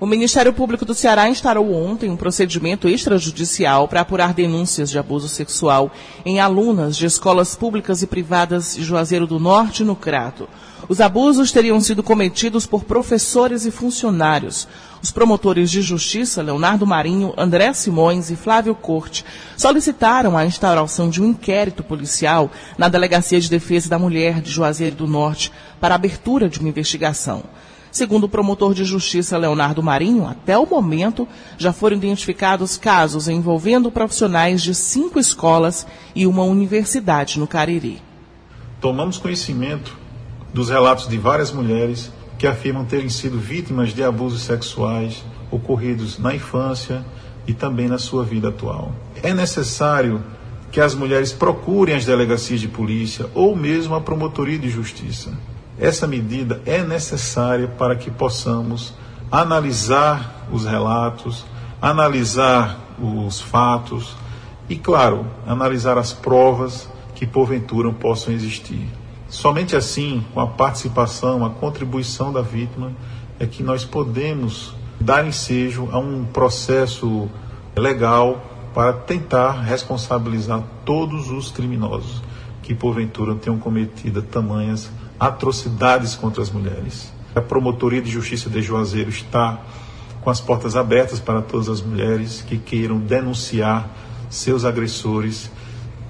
O 0.00 0.06
Ministério 0.06 0.52
Público 0.52 0.84
do 0.84 0.94
Ceará 0.94 1.28
instaurou 1.28 1.74
ontem 1.74 2.08
um 2.08 2.16
procedimento 2.16 2.88
extrajudicial 2.88 3.88
para 3.88 4.02
apurar 4.02 4.32
denúncias 4.32 4.90
de 4.90 4.98
abuso 4.98 5.26
sexual 5.26 5.90
em 6.24 6.38
alunas 6.38 6.96
de 6.96 7.04
escolas 7.04 7.56
públicas 7.56 8.00
e 8.00 8.06
privadas 8.06 8.76
de 8.76 8.84
Juazeiro 8.84 9.26
do 9.26 9.40
Norte, 9.40 9.82
no 9.82 9.96
Crato. 9.96 10.48
Os 10.88 11.00
abusos 11.00 11.50
teriam 11.50 11.80
sido 11.80 12.04
cometidos 12.04 12.64
por 12.64 12.84
professores 12.84 13.66
e 13.66 13.72
funcionários. 13.72 14.68
Os 15.00 15.12
promotores 15.12 15.70
de 15.70 15.80
justiça, 15.80 16.42
Leonardo 16.42 16.84
Marinho, 16.86 17.32
André 17.36 17.72
Simões 17.72 18.30
e 18.30 18.36
Flávio 18.36 18.74
Corte, 18.74 19.24
solicitaram 19.56 20.36
a 20.36 20.44
instauração 20.44 21.08
de 21.08 21.22
um 21.22 21.26
inquérito 21.26 21.84
policial 21.84 22.50
na 22.76 22.88
Delegacia 22.88 23.40
de 23.40 23.48
Defesa 23.48 23.88
da 23.88 23.98
Mulher 23.98 24.40
de 24.40 24.50
Juazeiro 24.50 24.96
do 24.96 25.06
Norte 25.06 25.52
para 25.80 25.94
abertura 25.94 26.48
de 26.48 26.58
uma 26.58 26.68
investigação. 26.68 27.44
Segundo 27.92 28.24
o 28.24 28.28
promotor 28.28 28.74
de 28.74 28.84
justiça 28.84 29.38
Leonardo 29.38 29.82
Marinho, 29.82 30.26
até 30.26 30.58
o 30.58 30.66
momento 30.66 31.26
já 31.56 31.72
foram 31.72 31.96
identificados 31.96 32.76
casos 32.76 33.28
envolvendo 33.28 33.90
profissionais 33.90 34.62
de 34.62 34.74
cinco 34.74 35.18
escolas 35.18 35.86
e 36.14 36.26
uma 36.26 36.42
universidade 36.42 37.38
no 37.38 37.46
Cariri. 37.46 38.02
Tomamos 38.80 39.16
conhecimento 39.16 39.96
dos 40.52 40.68
relatos 40.68 41.08
de 41.08 41.16
várias 41.16 41.50
mulheres 41.50 42.12
que 42.38 42.46
afirmam 42.46 42.84
terem 42.84 43.08
sido 43.08 43.38
vítimas 43.38 43.92
de 43.92 44.02
abusos 44.02 44.42
sexuais 44.42 45.24
ocorridos 45.50 46.18
na 46.18 46.34
infância 46.34 47.04
e 47.46 47.52
também 47.52 47.88
na 47.88 47.98
sua 47.98 48.24
vida 48.24 48.48
atual. 48.48 48.92
É 49.22 49.34
necessário 49.34 50.22
que 50.70 50.80
as 50.80 50.94
mulheres 50.94 51.32
procurem 51.32 51.96
as 51.96 52.04
delegacias 52.04 52.60
de 52.60 52.68
polícia 52.68 53.26
ou 53.34 53.56
mesmo 53.56 53.94
a 53.94 54.00
promotoria 54.00 54.58
de 54.58 54.68
justiça. 54.68 55.32
Essa 55.78 56.06
medida 56.06 56.60
é 56.66 56.82
necessária 56.82 57.66
para 57.66 57.96
que 57.96 58.10
possamos 58.10 58.94
analisar 59.30 60.46
os 60.52 60.64
relatos, 60.64 61.44
analisar 61.80 62.78
os 63.00 63.40
fatos 63.40 64.14
e, 64.68 64.76
claro, 64.76 65.26
analisar 65.46 65.96
as 65.96 66.12
provas 66.12 66.88
que 67.14 67.26
porventura 67.26 67.92
possam 67.92 68.32
existir. 68.32 68.86
Somente 69.28 69.76
assim, 69.76 70.24
com 70.32 70.40
a 70.40 70.46
participação, 70.46 71.44
a 71.44 71.50
contribuição 71.50 72.32
da 72.32 72.40
vítima, 72.40 72.92
é 73.38 73.46
que 73.46 73.62
nós 73.62 73.84
podemos 73.84 74.74
dar 75.00 75.26
ensejo 75.26 75.88
a 75.92 75.98
um 75.98 76.24
processo 76.24 77.28
legal 77.76 78.42
para 78.74 78.92
tentar 78.92 79.62
responsabilizar 79.62 80.62
todos 80.84 81.30
os 81.30 81.50
criminosos 81.50 82.22
que 82.62 82.74
porventura 82.74 83.34
tenham 83.34 83.58
cometido 83.58 84.22
tamanhas 84.22 84.90
atrocidades 85.18 86.14
contra 86.14 86.42
as 86.42 86.50
mulheres. 86.50 87.12
A 87.34 87.40
Promotoria 87.40 88.00
de 88.00 88.10
Justiça 88.10 88.48
de 88.48 88.62
Juazeiro 88.62 89.10
está 89.10 89.60
com 90.22 90.30
as 90.30 90.40
portas 90.40 90.74
abertas 90.74 91.20
para 91.20 91.42
todas 91.42 91.68
as 91.68 91.80
mulheres 91.80 92.42
que 92.46 92.58
queiram 92.58 92.98
denunciar 92.98 93.88
seus 94.28 94.64
agressores 94.64 95.50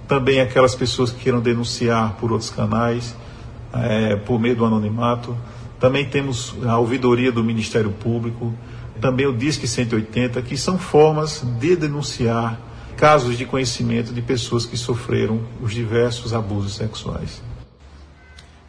também 0.08 0.40
aquelas 0.40 0.74
pessoas 0.74 1.10
que 1.12 1.20
queiram 1.20 1.38
denunciar 1.38 2.14
por 2.14 2.32
outros 2.32 2.48
canais, 2.48 3.14
é, 3.72 4.16
por 4.16 4.40
meio 4.40 4.56
do 4.56 4.64
anonimato. 4.64 5.36
Também 5.78 6.06
temos 6.06 6.56
a 6.66 6.78
ouvidoria 6.78 7.30
do 7.30 7.44
Ministério 7.44 7.90
Público, 7.90 8.52
também 9.00 9.26
o 9.26 9.36
Disque 9.36 9.68
180, 9.68 10.40
que 10.42 10.56
são 10.56 10.78
formas 10.78 11.42
de 11.60 11.76
denunciar 11.76 12.58
casos 12.96 13.38
de 13.38 13.44
conhecimento 13.44 14.12
de 14.12 14.20
pessoas 14.22 14.66
que 14.66 14.76
sofreram 14.76 15.40
os 15.62 15.72
diversos 15.72 16.34
abusos 16.34 16.74
sexuais. 16.74 17.40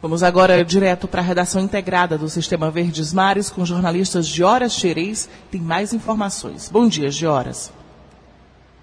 Vamos 0.00 0.22
agora 0.22 0.64
direto 0.64 1.08
para 1.08 1.20
a 1.20 1.24
redação 1.24 1.60
integrada 1.60 2.16
do 2.16 2.28
Sistema 2.28 2.70
Verdes 2.70 3.12
Mares 3.12 3.50
com 3.50 3.66
jornalistas 3.66 4.28
de 4.28 4.42
Horas 4.44 4.72
Xerez. 4.72 5.28
Tem 5.50 5.60
mais 5.60 5.92
informações. 5.92 6.70
Bom 6.72 6.86
dia, 6.86 7.10
Gioras. 7.10 7.72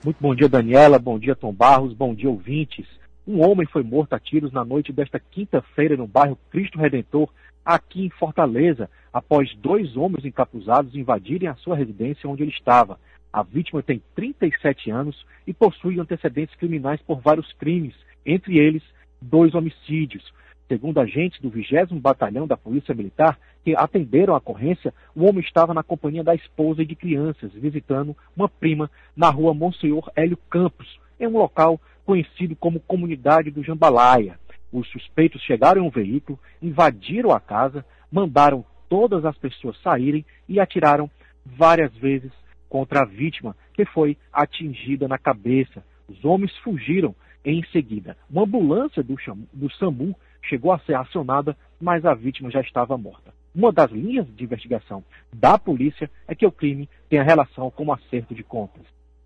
Muito 0.08 0.22
bom 0.22 0.34
dia, 0.34 0.48
Daniela. 0.48 0.98
Bom 0.98 1.20
dia, 1.20 1.36
Tom 1.36 1.52
Barros. 1.52 1.92
Bom 1.92 2.16
dia, 2.16 2.30
ouvintes. 2.30 2.88
Um 3.28 3.46
homem 3.46 3.68
foi 3.68 3.84
morto 3.84 4.14
a 4.14 4.20
tiros 4.20 4.54
na 4.54 4.64
noite 4.64 4.94
desta 4.94 5.20
quinta-feira 5.20 5.98
no 5.98 6.08
bairro 6.08 6.40
Cristo 6.50 6.80
Redentor, 6.80 7.28
aqui 7.66 8.06
em 8.06 8.10
Fortaleza, 8.10 8.90
após 9.12 9.54
dois 9.58 9.98
homens 9.98 10.24
encapuzados 10.24 10.96
invadirem 10.96 11.50
a 11.50 11.56
sua 11.56 11.76
residência 11.76 12.30
onde 12.30 12.42
ele 12.42 12.54
estava. 12.54 12.98
A 13.34 13.44
vítima 13.44 13.84
tem 13.84 14.02
37 14.16 14.90
anos 14.90 15.26
e 15.46 15.54
possui 15.54 16.00
antecedentes 16.00 16.56
criminais 16.56 17.02
por 17.02 17.20
vários 17.20 17.52
crimes, 17.52 17.94
entre 18.26 18.58
eles 18.58 18.84
dois 19.22 19.54
homicídios. 19.54 20.24
Segundo 20.67 20.99
agentes 20.99 21.39
do 21.39 21.49
20 21.49 21.95
Batalhão 21.99 22.45
da 22.45 22.58
Polícia 22.58 22.93
Militar 22.93 23.39
que 23.63 23.73
atenderam 23.75 24.34
a 24.34 24.38
ocorrência, 24.38 24.93
o 25.15 25.25
homem 25.25 25.39
estava 25.39 25.73
na 25.73 25.82
companhia 25.82 26.23
da 26.23 26.36
esposa 26.36 26.82
e 26.82 26.86
de 26.86 26.95
crianças, 26.95 27.53
visitando 27.53 28.15
uma 28.36 28.49
prima 28.49 28.91
na 29.15 29.30
rua 29.30 29.53
Monsenhor 29.53 30.12
Hélio 30.15 30.38
Campos, 30.49 30.99
em 31.19 31.27
um 31.27 31.38
local 31.38 31.80
conhecido 32.06 32.56
como 32.56 32.82
Comunidade 32.82 33.49
do 33.49 33.63
Jambalaya. 33.63 34.38
Os 34.71 34.89
suspeitos 34.89 35.41
chegaram 35.41 35.82
em 35.82 35.88
um 35.88 35.89
veículo, 35.89 36.38
invadiram 36.62 37.32
a 37.32 37.39
casa, 37.39 37.86
mandaram 38.12 38.65
todas 38.89 39.23
as 39.23 39.38
pessoas 39.38 39.82
saírem 39.82 40.25
e 40.49 40.60
atiraram 40.60 41.10
várias 41.45 41.93
vezes 41.95 42.32
contra 42.67 43.01
a 43.01 43.06
vítima, 43.06 43.56
que 43.73 43.86
foi 43.86 44.17
atingida 44.32 45.08
na 45.08 45.17
cabeça. 45.17 45.84
Os 46.10 46.23
homens 46.25 46.56
fugiram 46.58 47.15
em 47.43 47.63
seguida. 47.71 48.17
Uma 48.30 48.43
ambulância 48.43 49.01
do, 49.01 49.15
do 49.53 49.71
SAMU 49.71 50.15
chegou 50.47 50.71
a 50.71 50.79
ser 50.79 50.95
acionada, 50.95 51.55
mas 51.79 52.05
a 52.05 52.13
vítima 52.13 52.49
já 52.49 52.62
estava 52.62 52.97
morta. 52.97 53.33
Uma 53.53 53.71
das 53.71 53.91
linhas 53.91 54.27
de 54.36 54.43
investigação 54.43 55.03
da 55.33 55.57
polícia 55.57 56.10
é 56.27 56.36
que 56.36 56.45
o 56.45 56.51
crime 56.51 56.89
tem 57.10 57.19
a 57.19 57.23
relação 57.23 57.71
com 57.71 57.86
o 57.86 57.93
acerto 57.93 58.36
de 58.36 58.43
contas. 58.43 58.83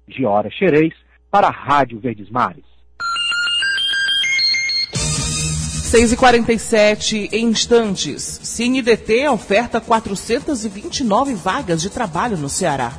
Giora 0.07 0.49
Xerez, 0.49 0.93
para 1.29 1.47
a 1.47 1.51
Rádio 1.51 1.99
Verdes 1.99 2.29
Mares. 2.29 2.71
6h47 5.91 7.33
em 7.33 7.47
instantes. 7.47 8.23
CineDT 8.23 9.27
oferta 9.27 9.81
429 9.81 11.33
vagas 11.35 11.81
de 11.81 11.89
trabalho 11.89 12.37
no 12.37 12.47
Ceará. 12.47 12.93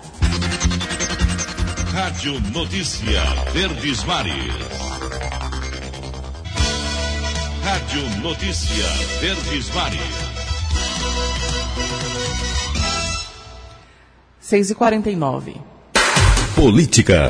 Rádio 1.90 2.38
Notícia 2.52 3.22
Verdes 3.54 4.04
Mares. 4.04 4.81
Rádio 7.62 8.02
Notícia 8.20 8.84
Verdes 9.20 9.72
Mares. 9.72 10.00
6 14.40 14.70
e 14.70 14.74
49 14.74 15.54
Política. 16.56 17.28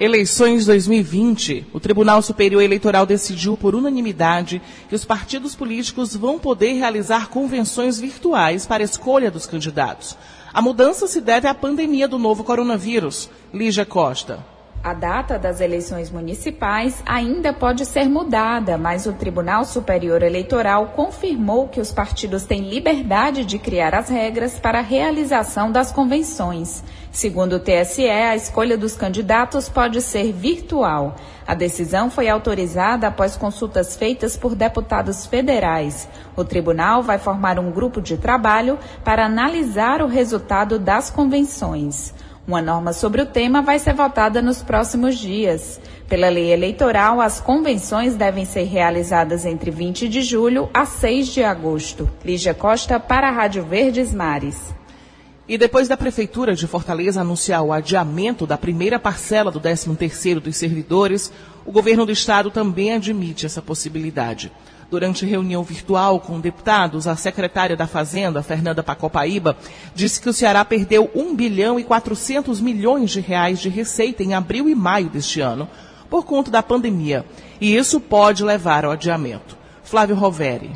Eleições 0.00 0.64
2020. 0.64 1.66
O 1.74 1.78
Tribunal 1.78 2.22
Superior 2.22 2.62
Eleitoral 2.62 3.04
decidiu 3.04 3.54
por 3.54 3.74
unanimidade 3.74 4.62
que 4.88 4.94
os 4.94 5.04
partidos 5.04 5.54
políticos 5.54 6.16
vão 6.16 6.38
poder 6.38 6.72
realizar 6.72 7.28
convenções 7.28 8.00
virtuais 8.00 8.64
para 8.64 8.82
a 8.82 8.86
escolha 8.86 9.30
dos 9.30 9.44
candidatos. 9.44 10.16
A 10.54 10.62
mudança 10.62 11.06
se 11.06 11.20
deve 11.20 11.46
à 11.46 11.54
pandemia 11.54 12.08
do 12.08 12.18
novo 12.18 12.42
coronavírus. 12.42 13.28
Lígia 13.52 13.84
Costa. 13.84 14.55
A 14.86 14.94
data 14.94 15.36
das 15.36 15.60
eleições 15.60 16.12
municipais 16.12 17.02
ainda 17.04 17.52
pode 17.52 17.84
ser 17.84 18.08
mudada, 18.08 18.78
mas 18.78 19.04
o 19.04 19.12
Tribunal 19.12 19.64
Superior 19.64 20.22
Eleitoral 20.22 20.92
confirmou 20.94 21.66
que 21.66 21.80
os 21.80 21.90
partidos 21.90 22.44
têm 22.44 22.70
liberdade 22.70 23.44
de 23.44 23.58
criar 23.58 23.96
as 23.96 24.08
regras 24.08 24.60
para 24.60 24.78
a 24.78 24.82
realização 24.82 25.72
das 25.72 25.90
convenções. 25.90 26.84
Segundo 27.10 27.56
o 27.56 27.58
TSE, 27.58 28.08
a 28.08 28.36
escolha 28.36 28.78
dos 28.78 28.94
candidatos 28.94 29.68
pode 29.68 30.00
ser 30.00 30.32
virtual. 30.32 31.16
A 31.44 31.54
decisão 31.54 32.08
foi 32.08 32.28
autorizada 32.28 33.08
após 33.08 33.34
consultas 33.34 33.96
feitas 33.96 34.36
por 34.36 34.54
deputados 34.54 35.26
federais. 35.26 36.08
O 36.36 36.44
tribunal 36.44 37.02
vai 37.02 37.18
formar 37.18 37.58
um 37.58 37.72
grupo 37.72 38.00
de 38.00 38.16
trabalho 38.16 38.78
para 39.02 39.26
analisar 39.26 40.00
o 40.00 40.06
resultado 40.06 40.78
das 40.78 41.10
convenções. 41.10 42.14
Uma 42.46 42.62
norma 42.62 42.92
sobre 42.92 43.20
o 43.20 43.26
tema 43.26 43.60
vai 43.60 43.76
ser 43.80 43.92
votada 43.92 44.40
nos 44.40 44.62
próximos 44.62 45.18
dias. 45.18 45.80
Pela 46.08 46.28
lei 46.28 46.52
eleitoral, 46.52 47.20
as 47.20 47.40
convenções 47.40 48.14
devem 48.14 48.44
ser 48.44 48.62
realizadas 48.62 49.44
entre 49.44 49.68
20 49.72 50.08
de 50.08 50.22
julho 50.22 50.70
a 50.72 50.86
6 50.86 51.26
de 51.26 51.42
agosto. 51.42 52.08
Lígia 52.24 52.54
Costa 52.54 53.00
para 53.00 53.28
a 53.28 53.32
Rádio 53.32 53.64
Verdes 53.64 54.14
Mares. 54.14 54.72
E 55.48 55.58
depois 55.58 55.88
da 55.88 55.96
Prefeitura 55.96 56.54
de 56.54 56.68
Fortaleza 56.68 57.20
anunciar 57.20 57.62
o 57.62 57.72
adiamento 57.72 58.46
da 58.46 58.56
primeira 58.56 59.00
parcela 59.00 59.50
do 59.50 59.60
13º 59.60 60.38
dos 60.38 60.56
servidores, 60.56 61.32
o 61.64 61.72
governo 61.72 62.06
do 62.06 62.12
estado 62.12 62.48
também 62.48 62.92
admite 62.92 63.44
essa 63.44 63.60
possibilidade. 63.60 64.52
Durante 64.88 65.26
reunião 65.26 65.64
virtual 65.64 66.20
com 66.20 66.38
deputados, 66.38 67.08
a 67.08 67.16
secretária 67.16 67.76
da 67.76 67.88
Fazenda, 67.88 68.40
Fernanda 68.40 68.84
Pacopaíba, 68.84 69.56
disse 69.94 70.20
que 70.20 70.28
o 70.28 70.32
Ceará 70.32 70.64
perdeu 70.64 71.10
1 71.12 71.34
bilhão 71.34 71.80
e 71.80 71.82
400 71.82 72.60
milhões 72.60 73.10
de 73.10 73.20
reais 73.20 73.58
de 73.58 73.68
receita 73.68 74.22
em 74.22 74.32
abril 74.32 74.68
e 74.68 74.76
maio 74.76 75.08
deste 75.08 75.40
ano, 75.40 75.68
por 76.08 76.24
conta 76.24 76.52
da 76.52 76.62
pandemia. 76.62 77.24
E 77.60 77.74
isso 77.74 77.98
pode 77.98 78.44
levar 78.44 78.84
ao 78.84 78.92
adiamento. 78.92 79.56
Flávio 79.82 80.14
Roveri. 80.14 80.70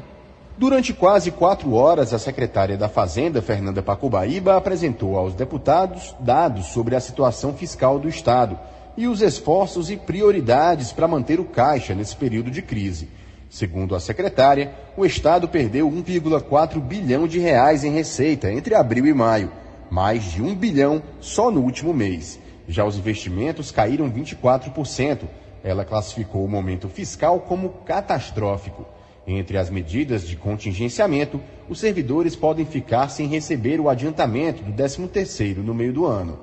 Durante 0.58 0.92
quase 0.92 1.30
quatro 1.30 1.72
horas, 1.72 2.12
a 2.12 2.18
secretária 2.18 2.76
da 2.76 2.88
Fazenda, 2.88 3.40
Fernanda 3.40 3.80
Pacobaíba, 3.80 4.56
apresentou 4.56 5.16
aos 5.16 5.34
deputados 5.34 6.14
dados 6.18 6.66
sobre 6.66 6.96
a 6.96 7.00
situação 7.00 7.54
fiscal 7.54 7.98
do 7.98 8.08
Estado 8.08 8.58
e 8.96 9.06
os 9.06 9.22
esforços 9.22 9.88
e 9.88 9.96
prioridades 9.96 10.92
para 10.92 11.08
manter 11.08 11.38
o 11.38 11.44
caixa 11.44 11.94
nesse 11.94 12.16
período 12.16 12.50
de 12.50 12.60
crise. 12.60 13.08
Segundo 13.50 13.96
a 13.96 14.00
secretária, 14.00 14.72
o 14.96 15.04
Estado 15.04 15.48
perdeu 15.48 15.90
1,4 15.90 16.80
bilhão 16.80 17.26
de 17.26 17.40
reais 17.40 17.82
em 17.82 17.90
receita 17.90 18.50
entre 18.50 18.76
abril 18.76 19.04
e 19.06 19.12
maio, 19.12 19.50
mais 19.90 20.22
de 20.22 20.40
1 20.40 20.54
bilhão 20.54 21.02
só 21.20 21.50
no 21.50 21.60
último 21.60 21.92
mês. 21.92 22.38
Já 22.68 22.84
os 22.84 22.96
investimentos 22.96 23.72
caíram 23.72 24.08
24%. 24.08 25.22
Ela 25.64 25.84
classificou 25.84 26.44
o 26.44 26.48
momento 26.48 26.88
fiscal 26.88 27.40
como 27.40 27.70
catastrófico. 27.84 28.86
Entre 29.26 29.58
as 29.58 29.68
medidas 29.68 30.26
de 30.26 30.36
contingenciamento, 30.36 31.40
os 31.68 31.80
servidores 31.80 32.36
podem 32.36 32.64
ficar 32.64 33.08
sem 33.08 33.26
receber 33.26 33.80
o 33.80 33.88
adiantamento 33.88 34.62
do 34.62 34.72
13º 34.72 35.56
no 35.56 35.74
meio 35.74 35.92
do 35.92 36.06
ano. 36.06 36.38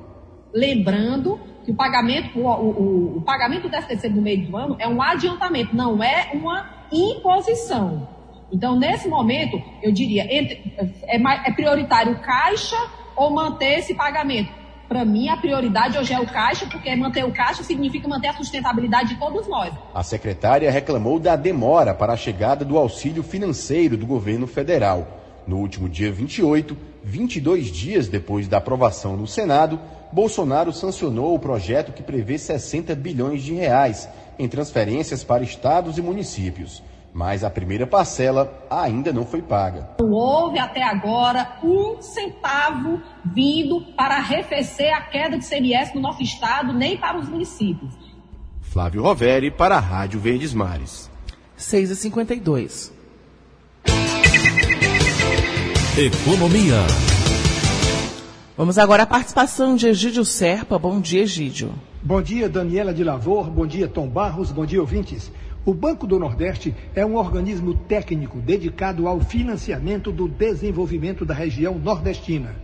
Lembrando 0.53 1.39
que 1.67 1.71
o 1.71 1.75
pagamento, 1.75 2.39
o, 2.39 2.47
o, 2.47 3.17
o 3.17 3.21
pagamento 3.23 3.63
do 3.63 3.69
13º 3.69 4.15
no 4.15 4.21
meio 4.21 4.47
do 4.47 4.55
ano 4.55 4.77
é 4.79 4.87
um 4.87 5.01
adiantamento, 5.01 5.75
não 5.75 6.01
é 6.01 6.29
uma 6.33 6.65
imposição. 6.89 8.07
Então, 8.49 8.79
nesse 8.79 9.09
momento, 9.09 9.61
eu 9.83 9.91
diria, 9.91 10.33
entre, 10.33 10.73
é, 11.03 11.17
é 11.17 11.51
prioritário 11.51 12.17
caixa 12.19 12.77
ou 13.17 13.31
manter 13.31 13.79
esse 13.79 13.93
pagamento? 13.93 14.49
Para 14.87 15.03
mim, 15.03 15.27
a 15.27 15.35
prioridade 15.35 15.97
hoje 15.97 16.13
é 16.13 16.19
o 16.21 16.25
caixa, 16.25 16.65
porque 16.67 16.95
manter 16.95 17.25
o 17.25 17.33
caixa 17.33 17.61
significa 17.63 18.07
manter 18.07 18.29
a 18.29 18.33
sustentabilidade 18.33 19.09
de 19.09 19.19
todos 19.19 19.45
nós. 19.49 19.73
A 19.93 20.03
secretária 20.03 20.71
reclamou 20.71 21.19
da 21.19 21.35
demora 21.35 21.93
para 21.93 22.13
a 22.13 22.17
chegada 22.17 22.63
do 22.63 22.77
auxílio 22.77 23.23
financeiro 23.23 23.97
do 23.97 24.05
governo 24.05 24.47
federal. 24.47 25.05
No 25.45 25.57
último 25.57 25.89
dia 25.89 26.13
28, 26.13 26.77
22 27.03 27.67
dias 27.67 28.07
depois 28.07 28.47
da 28.47 28.57
aprovação 28.57 29.17
no 29.17 29.27
Senado, 29.27 29.77
Bolsonaro 30.11 30.71
sancionou 30.73 31.35
o 31.35 31.39
projeto 31.39 31.91
que 31.91 32.03
prevê 32.03 32.37
60 32.37 32.95
bilhões 32.95 33.43
de 33.43 33.53
reais 33.53 34.07
em 34.39 34.47
transferências 34.47 35.23
para 35.23 35.43
estados 35.43 35.97
e 35.97 36.01
municípios 36.01 36.81
mas 37.17 37.43
a 37.43 37.49
primeira 37.49 37.87
parcela 37.87 38.63
ainda 38.69 39.11
não 39.11 39.25
foi 39.25 39.41
paga. 39.41 39.89
Não 39.99 40.11
houve 40.11 40.59
até 40.59 40.83
agora 40.83 41.57
um 41.63 41.99
centavo 41.99 43.01
vindo 43.25 43.81
para 43.95 44.17
arrefecer 44.17 44.93
a 44.93 45.01
queda 45.01 45.35
de 45.35 45.43
CMS 45.43 45.95
no 45.95 46.01
nosso 46.01 46.21
estado, 46.21 46.71
nem 46.73 46.95
para 46.95 47.17
os 47.17 47.27
municípios. 47.27 47.91
Flávio 48.61 49.01
Roveri 49.01 49.49
para 49.49 49.77
a 49.77 49.79
Rádio 49.79 50.19
Verdes 50.19 50.53
Mares. 50.53 51.09
6h52. 51.57 52.91
Economia. 55.97 57.16
Vamos 58.57 58.79
agora 58.79 59.03
à 59.03 59.05
participação 59.05 59.75
de 59.75 59.85
Egídio 59.85 60.25
Serpa. 60.25 60.79
Bom 60.79 60.99
dia, 60.99 61.21
Egídio. 61.21 61.71
Bom 62.01 62.19
dia, 62.23 62.49
Daniela 62.49 62.91
de 62.91 63.03
Lavor. 63.03 63.51
Bom 63.51 63.67
dia, 63.67 63.87
Tom 63.87 64.07
Barros. 64.07 64.51
Bom 64.51 64.65
dia, 64.65 64.81
ouvintes. 64.81 65.31
O 65.63 65.75
Banco 65.75 66.07
do 66.07 66.17
Nordeste 66.17 66.73
é 66.95 67.05
um 67.05 67.17
organismo 67.17 67.75
técnico 67.75 68.39
dedicado 68.41 69.07
ao 69.07 69.19
financiamento 69.19 70.11
do 70.11 70.27
desenvolvimento 70.27 71.23
da 71.23 71.35
região 71.35 71.77
nordestina. 71.77 72.55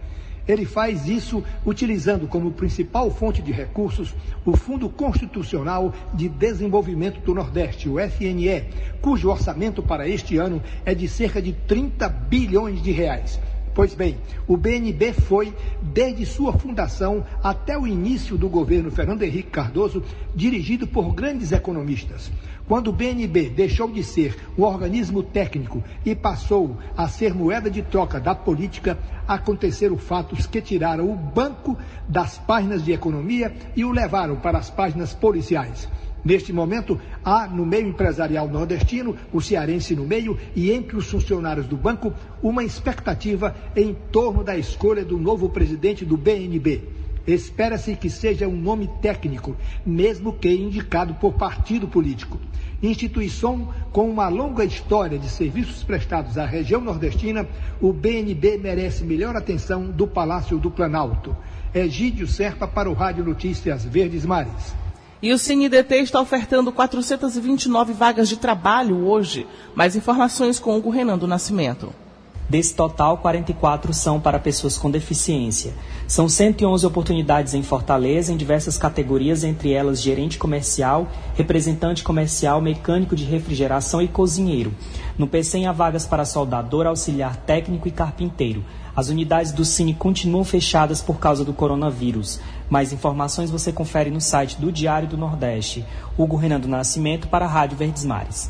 Ele 0.48 0.66
faz 0.66 1.08
isso 1.08 1.44
utilizando 1.64 2.28
como 2.28 2.52
principal 2.52 3.12
fonte 3.12 3.44
de 3.44 3.52
recursos 3.52 4.16
o 4.44 4.58
Fundo 4.58 4.90
Constitucional 4.90 5.94
de 6.12 6.28
Desenvolvimento 6.28 7.20
do 7.22 7.36
Nordeste, 7.36 7.88
o 7.88 8.00
FNE, 8.00 8.64
cujo 9.00 9.30
orçamento 9.30 9.84
para 9.84 10.08
este 10.08 10.38
ano 10.38 10.60
é 10.84 10.96
de 10.96 11.08
cerca 11.08 11.40
de 11.40 11.54
30 11.54 12.10
bilhões 12.10 12.82
de 12.82 12.92
reais. 12.92 13.40
Pois 13.74 13.96
bem, 13.96 14.18
o 14.48 14.56
BNB 14.56 15.14
foi, 15.14 15.52
desde 15.82 16.28
sua 16.28 16.54
fundação 16.54 17.26
até 17.44 17.76
o 17.76 17.88
início 17.88 18.38
do 18.38 18.48
governo 18.48 18.92
Fernando 18.92 19.24
Henrique 19.24 19.50
Cardoso, 19.50 20.04
dirigido 20.36 20.86
por 20.86 21.12
grandes 21.12 21.52
economistas. 21.52 22.32
Quando 22.68 22.90
o 22.90 22.94
BNB 22.94 23.50
deixou 23.50 23.92
de 23.92 24.04
ser 24.04 24.38
um 24.56 24.62
organismo 24.62 25.24
técnico 25.24 25.84
e 26.06 26.14
passou 26.14 26.78
a 26.96 27.08
ser 27.08 27.34
moeda 27.34 27.70
de 27.70 27.82
troca 27.82 28.20
da 28.20 28.36
política, 28.36 28.98
aconteceram 29.28 29.98
fatos 29.98 30.46
que 30.46 30.62
tiraram 30.62 31.12
o 31.12 31.16
banco 31.16 31.76
das 32.08 32.38
páginas 32.38 32.86
de 32.86 32.92
economia 32.92 33.56
e 33.76 33.84
o 33.84 33.92
levaram 33.92 34.36
para 34.36 34.60
as 34.60 34.70
páginas 34.70 35.14
policiais. 35.14 35.90
Neste 36.24 36.54
momento, 36.54 37.00
há 37.24 37.48
no 37.48 37.66
meio 37.66 37.88
empresarial 37.88 38.48
nordestino, 38.48 39.16
o 39.32 39.42
cearense 39.42 39.96
no 39.96 40.06
meio, 40.06 40.38
e 40.56 40.72
entre 40.72 40.96
os 40.96 41.10
funcionários 41.10 41.68
do 41.68 41.76
banco, 41.76 42.14
uma 42.42 42.64
expectativa 42.64 43.56
em 43.76 43.94
torno 44.12 44.44
da 44.44 44.58
escolha 44.58 45.04
do 45.04 45.18
novo 45.18 45.50
presidente 45.50 46.06
do 46.06 46.16
BNB. 46.16 46.82
Espera-se 47.26 47.96
que 47.96 48.10
seja 48.10 48.48
um 48.48 48.56
nome 48.56 48.90
técnico, 49.02 49.56
mesmo 49.86 50.34
que 50.34 50.50
indicado 50.50 51.14
por 51.16 51.34
partido 51.34 51.88
político. 51.88 52.38
Instituição 52.82 53.74
com 53.94 54.10
uma 54.10 54.28
longa 54.28 54.66
história 54.66 55.18
de 55.18 55.30
serviços 55.30 55.84
prestados 55.84 56.38
à 56.38 56.46
região 56.46 56.82
nordestina, 56.82 57.48
o 57.82 57.94
BNB 57.94 58.58
merece 58.58 59.06
melhor 59.06 59.38
atenção 59.38 59.90
do 59.90 60.06
Palácio 60.06 60.58
do 60.58 60.70
Planalto. 60.70 61.36
Egídio 61.74 62.28
Serpa 62.28 62.68
para 62.68 62.90
o 62.90 62.94
Rádio 62.94 63.24
Notícias 63.24 63.86
Verdes 63.86 64.26
Mares. 64.26 64.83
E 65.24 65.32
o 65.32 65.38
CineDT 65.38 66.00
está 66.00 66.20
ofertando 66.20 66.70
429 66.70 67.94
vagas 67.94 68.28
de 68.28 68.36
trabalho 68.36 69.08
hoje. 69.08 69.48
Mais 69.74 69.96
informações 69.96 70.60
com 70.60 70.78
o 70.78 70.90
Renan 70.90 71.18
do 71.18 71.26
Nascimento. 71.26 71.94
Desse 72.50 72.76
total, 72.76 73.18
44 73.20 73.94
são 73.94 74.20
para 74.20 74.38
pessoas 74.38 74.78
com 74.78 74.92
deficiência. 74.92 75.74
São 76.06 76.28
111 76.28 76.86
oportunidades 76.86 77.54
em 77.54 77.64
Fortaleza, 77.64 78.34
em 78.34 78.38
diversas 78.38 78.78
categorias, 78.78 79.46
entre 79.46 79.72
elas 79.72 80.02
gerente 80.02 80.38
comercial, 80.38 81.08
representante 81.36 82.04
comercial, 82.04 82.60
mecânico 82.60 83.16
de 83.16 83.24
refrigeração 83.24 84.02
e 84.02 84.10
cozinheiro. 84.10 84.74
No 85.18 85.26
PCM 85.26 85.68
há 85.68 85.72
vagas 85.72 86.06
para 86.06 86.26
soldador, 86.26 86.86
auxiliar 86.86 87.38
técnico 87.38 87.88
e 87.88 87.92
carpinteiro. 87.92 88.62
As 88.96 89.08
unidades 89.08 89.52
do 89.52 89.66
Cine 89.66 89.96
continuam 89.96 90.44
fechadas 90.44 91.02
por 91.02 91.18
causa 91.18 91.44
do 91.44 91.54
coronavírus. 91.54 92.40
Mais 92.70 92.94
informações 92.94 93.52
você 93.52 93.72
confere 93.72 94.10
no 94.10 94.22
site 94.22 94.60
do 94.60 94.72
Diário 94.72 95.08
do 95.08 95.18
Nordeste. 95.18 95.86
Hugo 96.18 96.36
Renan 96.36 96.60
do 96.60 96.68
Nascimento 96.68 97.28
para 97.28 97.46
a 97.46 97.48
Rádio 97.48 97.78
Verdes 97.78 98.06
Mares. 98.06 98.50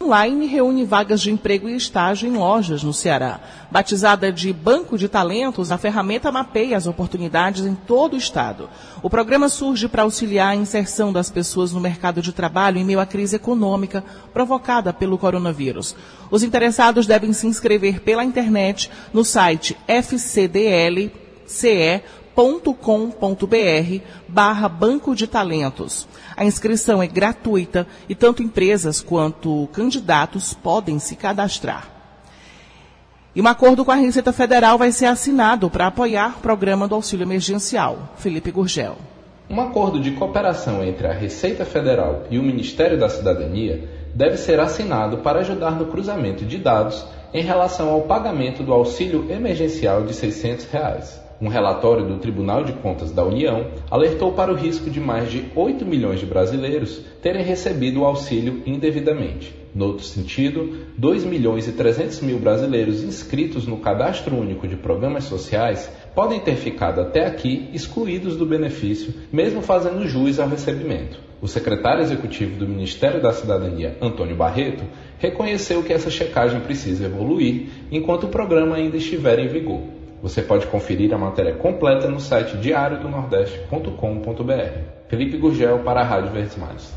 Online 0.00 0.46
reúne 0.46 0.84
vagas 0.84 1.20
de 1.20 1.30
emprego 1.30 1.68
e 1.68 1.76
estágio 1.76 2.28
em 2.28 2.36
lojas 2.36 2.84
no 2.84 2.94
Ceará. 2.94 3.40
Batizada 3.70 4.32
de 4.32 4.52
Banco 4.52 4.96
de 4.96 5.08
Talentos, 5.08 5.72
a 5.72 5.76
ferramenta 5.76 6.30
mapeia 6.30 6.76
as 6.76 6.86
oportunidades 6.86 7.66
em 7.66 7.74
todo 7.74 8.14
o 8.14 8.16
estado. 8.16 8.70
O 9.02 9.10
programa 9.10 9.48
surge 9.48 9.88
para 9.88 10.04
auxiliar 10.04 10.52
a 10.52 10.56
inserção 10.56 11.12
das 11.12 11.30
pessoas 11.30 11.72
no 11.72 11.80
mercado 11.80 12.22
de 12.22 12.32
trabalho 12.32 12.78
em 12.78 12.84
meio 12.84 13.00
à 13.00 13.06
crise 13.06 13.36
econômica 13.36 14.04
provocada 14.32 14.92
pelo 14.92 15.18
coronavírus. 15.18 15.96
Os 16.30 16.44
interessados 16.44 17.04
devem 17.06 17.32
se 17.32 17.46
inscrever 17.46 18.00
pela 18.00 18.24
internet 18.24 18.90
no 19.12 19.24
site 19.24 19.76
fcdlce.com.br 22.38 24.04
barra 24.28 24.68
Banco 24.68 25.14
de 25.14 25.26
Talentos. 25.26 26.06
A 26.36 26.44
inscrição 26.44 27.02
é 27.02 27.06
gratuita 27.08 27.84
e 28.08 28.14
tanto 28.14 28.44
empresas 28.44 29.00
quanto 29.00 29.68
candidatos 29.72 30.54
podem 30.54 31.00
se 31.00 31.16
cadastrar. 31.16 31.88
E 33.34 33.42
um 33.42 33.48
acordo 33.48 33.84
com 33.84 33.90
a 33.90 33.96
Receita 33.96 34.32
Federal 34.32 34.78
vai 34.78 34.92
ser 34.92 35.06
assinado 35.06 35.68
para 35.68 35.88
apoiar 35.88 36.36
o 36.38 36.40
programa 36.40 36.86
do 36.86 36.94
auxílio 36.94 37.24
emergencial. 37.24 38.14
Felipe 38.16 38.52
Gurgel. 38.52 38.96
Um 39.50 39.60
acordo 39.60 39.98
de 39.98 40.12
cooperação 40.12 40.84
entre 40.84 41.08
a 41.08 41.12
Receita 41.12 41.64
Federal 41.64 42.24
e 42.30 42.38
o 42.38 42.42
Ministério 42.42 42.98
da 42.98 43.08
Cidadania 43.08 43.88
deve 44.14 44.36
ser 44.36 44.60
assinado 44.60 45.18
para 45.18 45.40
ajudar 45.40 45.72
no 45.72 45.86
cruzamento 45.86 46.44
de 46.44 46.58
dados 46.58 47.04
em 47.34 47.42
relação 47.42 47.90
ao 47.90 48.02
pagamento 48.02 48.62
do 48.62 48.72
auxílio 48.72 49.26
emergencial 49.30 50.04
de 50.04 50.14
600 50.14 50.66
reais. 50.66 51.27
Um 51.40 51.46
relatório 51.46 52.04
do 52.04 52.18
Tribunal 52.18 52.64
de 52.64 52.72
Contas 52.72 53.12
da 53.12 53.24
União 53.24 53.68
alertou 53.88 54.32
para 54.32 54.52
o 54.52 54.56
risco 54.56 54.90
de 54.90 54.98
mais 54.98 55.30
de 55.30 55.44
8 55.54 55.86
milhões 55.86 56.18
de 56.18 56.26
brasileiros 56.26 57.00
terem 57.22 57.44
recebido 57.44 58.00
o 58.00 58.04
auxílio 58.04 58.60
indevidamente. 58.66 59.54
No 59.72 59.86
outro 59.86 60.04
sentido, 60.04 60.78
2 60.96 61.24
milhões 61.24 61.68
e 61.68 61.72
300 61.72 62.22
mil 62.22 62.40
brasileiros 62.40 63.04
inscritos 63.04 63.68
no 63.68 63.76
Cadastro 63.76 64.34
Único 64.36 64.66
de 64.66 64.74
Programas 64.74 65.24
Sociais 65.24 65.88
podem 66.12 66.40
ter 66.40 66.56
ficado 66.56 67.00
até 67.00 67.24
aqui 67.26 67.70
excluídos 67.72 68.36
do 68.36 68.44
benefício, 68.44 69.14
mesmo 69.32 69.62
fazendo 69.62 70.08
jus 70.08 70.40
ao 70.40 70.48
recebimento. 70.48 71.20
O 71.40 71.46
secretário 71.46 72.02
executivo 72.02 72.58
do 72.58 72.66
Ministério 72.66 73.22
da 73.22 73.32
Cidadania, 73.32 73.96
Antônio 74.02 74.34
Barreto, 74.34 74.82
reconheceu 75.20 75.84
que 75.84 75.92
essa 75.92 76.10
checagem 76.10 76.58
precisa 76.58 77.04
evoluir 77.04 77.68
enquanto 77.92 78.24
o 78.24 78.28
programa 78.28 78.74
ainda 78.74 78.96
estiver 78.96 79.38
em 79.38 79.46
vigor. 79.46 79.97
Você 80.22 80.42
pode 80.42 80.66
conferir 80.66 81.14
a 81.14 81.18
matéria 81.18 81.54
completa 81.54 82.08
no 82.08 82.20
site 82.20 82.56
diariodonordeste.com.br. 82.56 85.08
Felipe 85.08 85.38
Gurgel 85.38 85.78
para 85.80 86.00
a 86.00 86.04
Rádio 86.04 86.32
Verdes 86.32 86.56
Mares. 86.56 86.92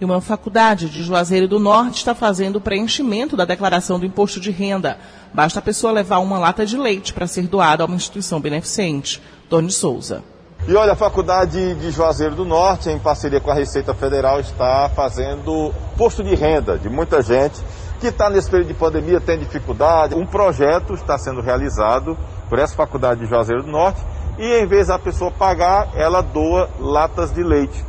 E 0.00 0.04
uma 0.04 0.20
faculdade 0.20 0.90
de 0.90 1.02
Juazeiro 1.02 1.48
do 1.48 1.58
Norte 1.58 1.98
está 1.98 2.14
fazendo 2.14 2.56
o 2.56 2.60
preenchimento 2.60 3.36
da 3.36 3.44
declaração 3.44 3.98
do 3.98 4.04
imposto 4.04 4.40
de 4.40 4.50
renda. 4.50 4.98
Basta 5.32 5.60
a 5.60 5.62
pessoa 5.62 5.92
levar 5.92 6.18
uma 6.18 6.38
lata 6.38 6.66
de 6.66 6.76
leite 6.76 7.14
para 7.14 7.26
ser 7.26 7.46
doada 7.46 7.82
a 7.82 7.86
uma 7.86 7.96
instituição 7.96 8.40
beneficente. 8.40 9.22
Tony 9.48 9.70
Souza. 9.70 10.22
E 10.66 10.74
olha, 10.74 10.92
a 10.92 10.96
Faculdade 10.96 11.74
de 11.74 11.90
Juazeiro 11.90 12.34
do 12.34 12.44
Norte, 12.44 12.88
em 12.88 12.98
parceria 12.98 13.40
com 13.40 13.50
a 13.50 13.54
Receita 13.54 13.94
Federal, 13.94 14.40
está 14.40 14.90
fazendo 14.94 15.72
posto 15.96 16.24
de 16.24 16.34
renda 16.34 16.78
de 16.78 16.88
muita 16.88 17.22
gente 17.22 17.60
que 18.04 18.08
está 18.08 18.28
nesse 18.28 18.50
período 18.50 18.68
de 18.68 18.74
pandemia 18.74 19.18
tem 19.18 19.38
dificuldade. 19.38 20.14
Um 20.14 20.26
projeto 20.26 20.92
está 20.92 21.16
sendo 21.16 21.40
realizado 21.40 22.18
por 22.50 22.58
essa 22.58 22.76
faculdade 22.76 23.20
de 23.20 23.26
Juazeiro 23.26 23.62
do 23.62 23.70
Norte 23.70 23.98
e 24.38 24.60
em 24.60 24.66
vez 24.66 24.88
da 24.88 24.98
pessoa 24.98 25.30
pagar, 25.30 25.88
ela 25.94 26.20
doa 26.20 26.68
latas 26.78 27.32
de 27.32 27.42
leite. 27.42 27.82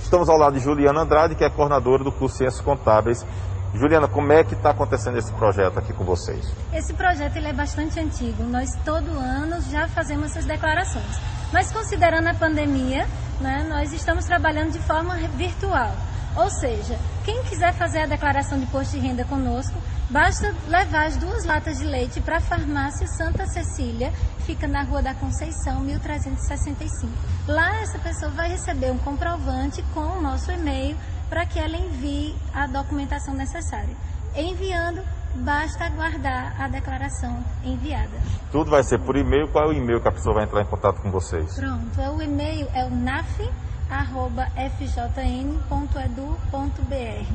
Estamos 0.00 0.28
ao 0.28 0.38
lado 0.38 0.54
de 0.54 0.60
Juliana 0.60 1.00
Andrade, 1.00 1.34
que 1.34 1.42
é 1.42 1.50
coordenadora 1.50 2.04
do 2.04 2.12
curso 2.12 2.36
Ciências 2.36 2.60
Contábeis. 2.60 3.26
Juliana, 3.74 4.06
como 4.06 4.32
é 4.32 4.44
que 4.44 4.54
está 4.54 4.70
acontecendo 4.70 5.18
esse 5.18 5.32
projeto 5.32 5.76
aqui 5.76 5.92
com 5.92 6.04
vocês? 6.04 6.54
Esse 6.72 6.94
projeto 6.94 7.34
ele 7.36 7.48
é 7.48 7.52
bastante 7.52 7.98
antigo. 7.98 8.44
Nós 8.44 8.70
todo 8.84 9.10
ano 9.10 9.60
já 9.72 9.88
fazemos 9.88 10.26
essas 10.26 10.44
declarações. 10.44 11.20
Mas 11.52 11.72
considerando 11.72 12.28
a 12.28 12.34
pandemia, 12.34 13.08
né, 13.40 13.66
nós 13.68 13.92
estamos 13.92 14.24
trabalhando 14.24 14.72
de 14.72 14.78
forma 14.80 15.16
virtual. 15.36 15.94
Ou 16.36 16.50
seja, 16.50 16.98
quem 17.24 17.42
quiser 17.44 17.72
fazer 17.74 18.00
a 18.00 18.06
declaração 18.06 18.58
de 18.58 18.64
imposto 18.64 18.96
de 18.96 19.04
renda 19.04 19.24
conosco, 19.24 19.76
basta 20.08 20.54
levar 20.68 21.06
as 21.06 21.16
duas 21.16 21.44
latas 21.44 21.78
de 21.78 21.84
leite 21.84 22.20
para 22.20 22.36
a 22.36 22.40
farmácia 22.40 23.06
Santa 23.06 23.46
Cecília, 23.46 24.12
fica 24.46 24.68
na 24.68 24.82
Rua 24.82 25.02
da 25.02 25.14
Conceição, 25.14 25.80
1365. 25.80 27.12
Lá 27.46 27.80
essa 27.80 27.98
pessoa 27.98 28.30
vai 28.30 28.50
receber 28.50 28.92
um 28.92 28.98
comprovante 28.98 29.82
com 29.94 30.00
o 30.00 30.22
nosso 30.22 30.52
e-mail 30.52 30.96
para 31.28 31.44
que 31.44 31.58
ela 31.58 31.76
envie 31.76 32.34
a 32.54 32.66
documentação 32.66 33.34
necessária. 33.34 33.96
Enviando, 34.34 35.02
basta 35.38 35.84
aguardar 35.84 36.60
a 36.60 36.68
declaração 36.68 37.42
enviada. 37.64 38.16
Tudo 38.50 38.70
vai 38.70 38.82
ser 38.82 38.98
por 38.98 39.16
e-mail. 39.16 39.48
Qual 39.48 39.64
é 39.64 39.68
o 39.68 39.72
e-mail 39.72 40.00
que 40.00 40.08
a 40.08 40.12
pessoa 40.12 40.34
vai 40.34 40.44
entrar 40.44 40.62
em 40.62 40.66
contato 40.66 41.00
com 41.00 41.10
vocês? 41.10 41.54
Pronto, 41.54 42.00
é 42.00 42.10
o 42.10 42.20
e-mail 42.20 42.66
é 42.74 42.84
o 42.84 42.90
naf@fjn.edu.br. 42.90 43.46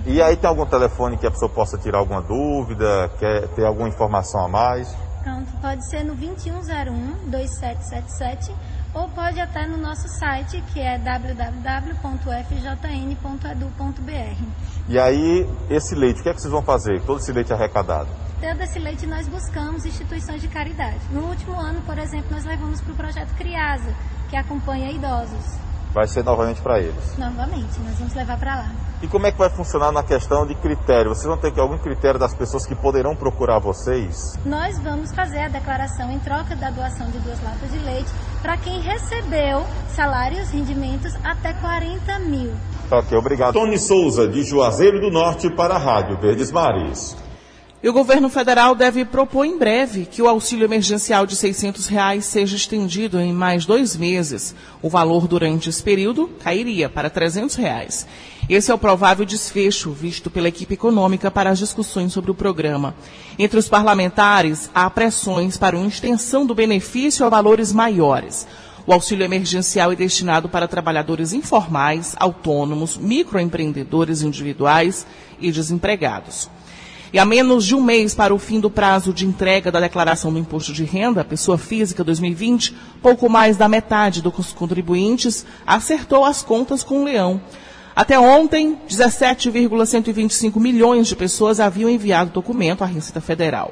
E 0.06 0.22
aí 0.22 0.36
tem 0.36 0.50
algum 0.50 0.66
telefone 0.66 1.18
que 1.18 1.26
a 1.28 1.32
pessoa 1.32 1.50
possa 1.50 1.78
tirar 1.78 2.00
alguma 2.00 2.22
dúvida, 2.22 3.10
quer 3.20 3.48
ter 3.50 3.66
alguma 3.66 3.88
informação 3.88 4.46
a 4.46 4.48
mais? 4.48 4.96
Pronto, 5.24 5.52
pode 5.62 5.90
ser 5.90 6.04
no 6.04 6.16
2101 6.16 7.30
2777 7.30 8.54
ou 8.94 9.10
pode 9.10 9.40
até 9.40 9.66
no 9.66 9.78
nosso 9.78 10.08
site 10.20 10.62
que 10.72 10.80
é 10.80 10.98
www.fjn.edu.br. 11.00 12.04
E 14.88 15.00
aí, 15.00 15.50
esse 15.70 15.96
leite, 15.96 16.20
o 16.20 16.24
que 16.24 16.30
é 16.30 16.34
que 16.34 16.42
vocês 16.42 16.52
vão 16.52 16.62
fazer? 16.62 17.02
Todo 17.02 17.20
esse 17.20 17.32
leite 17.32 17.52
arrecadado? 17.52 18.10
Todo 18.40 18.62
esse 18.62 18.78
leite 18.78 19.08
nós 19.08 19.28
buscamos 19.28 19.86
instituições 19.86 20.42
de 20.42 20.48
caridade. 20.48 21.00
No 21.12 21.22
último 21.22 21.54
ano, 21.54 21.82
por 21.82 21.98
exemplo, 21.98 22.28
nós 22.32 22.44
levamos 22.44 22.82
para 22.82 22.92
o 22.92 22.96
projeto 22.96 23.34
Criasa, 23.36 23.96
que 24.30 24.36
acompanha 24.36 24.92
idosos. 24.92 25.63
Vai 25.94 26.08
ser 26.08 26.24
novamente 26.24 26.60
para 26.60 26.80
eles? 26.80 27.18
Novamente, 27.18 27.80
nós 27.82 28.00
vamos 28.00 28.16
levar 28.16 28.40
para 28.40 28.56
lá. 28.56 28.72
E 29.04 29.08
como 29.08 29.28
é 29.28 29.32
que 29.32 29.38
vai 29.38 29.50
funcionar 29.50 29.92
na 29.92 30.02
questão 30.02 30.46
de 30.46 30.56
critério? 30.56 31.14
Vocês 31.14 31.28
vão 31.28 31.38
ter 31.38 31.52
que 31.52 31.60
algum 31.60 31.78
critério 31.78 32.20
das 32.20 32.34
pessoas 32.34 32.66
que 32.66 32.74
poderão 32.74 33.16
procurar 33.16 33.60
vocês? 33.60 34.40
Nós 34.44 34.80
vamos 34.80 35.14
fazer 35.14 35.40
a 35.40 35.50
declaração 35.50 36.10
em 36.10 36.18
troca 36.20 36.56
da 36.56 36.72
doação 36.72 37.12
de 37.12 37.20
duas 37.20 37.40
latas 37.44 37.72
de 37.72 37.78
leite 37.80 38.10
para 38.42 38.58
quem 38.58 38.82
recebeu 38.82 39.64
salários, 39.90 40.50
rendimentos 40.50 41.14
até 41.24 41.54
40 41.54 42.20
mil. 42.20 42.54
Tá 42.90 42.98
ok, 43.00 43.18
obrigado. 43.18 43.54
Tony 43.54 43.78
Souza, 43.78 44.28
de 44.28 44.44
Juazeiro 44.44 45.00
do 45.00 45.12
Norte, 45.12 45.50
para 45.50 45.76
a 45.76 45.78
Rádio 45.78 46.18
Verdes 46.18 46.52
Mares. 46.52 47.16
E 47.84 47.90
o 47.90 47.92
governo 47.92 48.30
federal 48.30 48.74
deve 48.74 49.04
propor 49.04 49.44
em 49.44 49.58
breve 49.58 50.06
que 50.06 50.22
o 50.22 50.28
auxílio 50.30 50.64
emergencial 50.64 51.26
de 51.26 51.36
600 51.36 51.88
reais 51.88 52.24
seja 52.24 52.56
estendido 52.56 53.20
em 53.20 53.34
mais 53.34 53.66
dois 53.66 53.98
meses. 53.98 54.56
O 54.82 54.88
valor 54.88 55.28
durante 55.28 55.70
esse 55.70 55.84
período 55.84 56.30
cairia 56.42 56.88
para 56.88 57.10
300 57.10 57.54
reais. 57.56 58.08
Esse 58.48 58.72
é 58.72 58.74
o 58.74 58.78
provável 58.78 59.26
desfecho 59.26 59.92
visto 59.92 60.32
pela 60.32 60.48
equipe 60.48 60.76
econômica 60.76 61.30
para 61.30 61.50
as 61.50 61.60
discussões 61.60 62.14
sobre 62.14 62.32
o 62.32 62.34
programa. 62.34 62.96
Entre 63.38 63.60
os 63.60 63.68
parlamentares, 63.68 64.70
há 64.74 64.90
pressões 64.90 65.58
para 65.58 65.76
uma 65.76 65.88
extensão 65.90 66.46
do 66.46 66.56
benefício 66.56 67.26
a 67.26 67.30
valores 67.30 67.74
maiores. 67.74 68.48
O 68.88 68.94
auxílio 68.94 69.26
emergencial 69.26 69.92
é 69.92 69.96
destinado 69.96 70.48
para 70.48 70.70
trabalhadores 70.70 71.34
informais, 71.34 72.16
autônomos, 72.18 72.96
microempreendedores 72.96 74.22
individuais 74.22 75.06
e 75.38 75.52
desempregados. 75.52 76.50
E 77.14 77.20
a 77.20 77.26
menos 77.26 77.64
de 77.64 77.76
um 77.76 77.84
mês 77.84 78.16
para 78.16 78.34
o 78.34 78.40
fim 78.40 78.60
do 78.60 78.72
prazo 78.72 79.14
de 79.14 79.24
entrega 79.24 79.72
da 79.72 79.80
declaração 79.80 80.34
do 80.34 80.40
imposto 80.40 80.74
de 80.74 80.84
renda, 80.84 81.24
pessoa 81.24 81.60
física 81.60 82.04
2020, 82.04 82.76
pouco 83.04 83.30
mais 83.30 83.56
da 83.56 83.70
metade 83.70 84.20
dos 84.20 84.52
contribuintes 84.52 85.46
acertou 85.64 86.26
as 86.26 86.42
contas 86.42 86.82
com 86.82 87.02
o 87.02 87.04
leão. 87.04 87.40
Até 87.96 88.20
ontem, 88.20 88.80
17,125 88.90 90.60
milhões 90.60 91.08
de 91.08 91.16
pessoas 91.16 91.60
haviam 91.60 91.88
enviado 91.88 92.32
o 92.32 92.34
documento 92.34 92.84
à 92.84 92.88
Receita 92.88 93.22
Federal. 93.22 93.72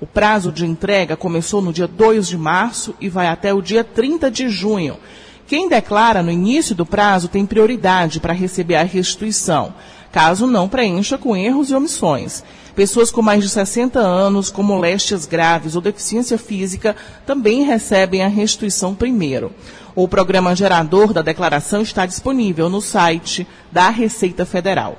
O 0.00 0.06
prazo 0.06 0.50
de 0.50 0.64
entrega 0.64 1.14
começou 1.14 1.60
no 1.60 1.74
dia 1.74 1.86
2 1.86 2.26
de 2.26 2.38
março 2.38 2.94
e 2.98 3.10
vai 3.10 3.26
até 3.26 3.52
o 3.52 3.60
dia 3.60 3.84
30 3.84 4.30
de 4.30 4.48
junho. 4.48 4.96
Quem 5.46 5.68
declara 5.68 6.22
no 6.22 6.30
início 6.30 6.74
do 6.74 6.86
prazo 6.86 7.28
tem 7.28 7.44
prioridade 7.44 8.18
para 8.18 8.32
receber 8.32 8.76
a 8.76 8.82
restituição, 8.82 9.74
caso 10.10 10.46
não 10.46 10.68
preencha 10.68 11.18
com 11.18 11.36
erros 11.36 11.70
e 11.70 11.74
omissões. 11.74 12.42
Pessoas 12.78 13.10
com 13.10 13.20
mais 13.20 13.42
de 13.42 13.48
60 13.48 13.98
anos, 13.98 14.52
com 14.52 14.62
moléstias 14.62 15.26
graves 15.26 15.74
ou 15.74 15.82
deficiência 15.82 16.38
física, 16.38 16.94
também 17.26 17.64
recebem 17.64 18.22
a 18.22 18.28
restituição 18.28 18.94
primeiro. 18.94 19.50
O 19.96 20.06
programa 20.06 20.54
gerador 20.54 21.12
da 21.12 21.20
declaração 21.20 21.82
está 21.82 22.06
disponível 22.06 22.70
no 22.70 22.80
site 22.80 23.44
da 23.72 23.90
Receita 23.90 24.46
Federal. 24.46 24.96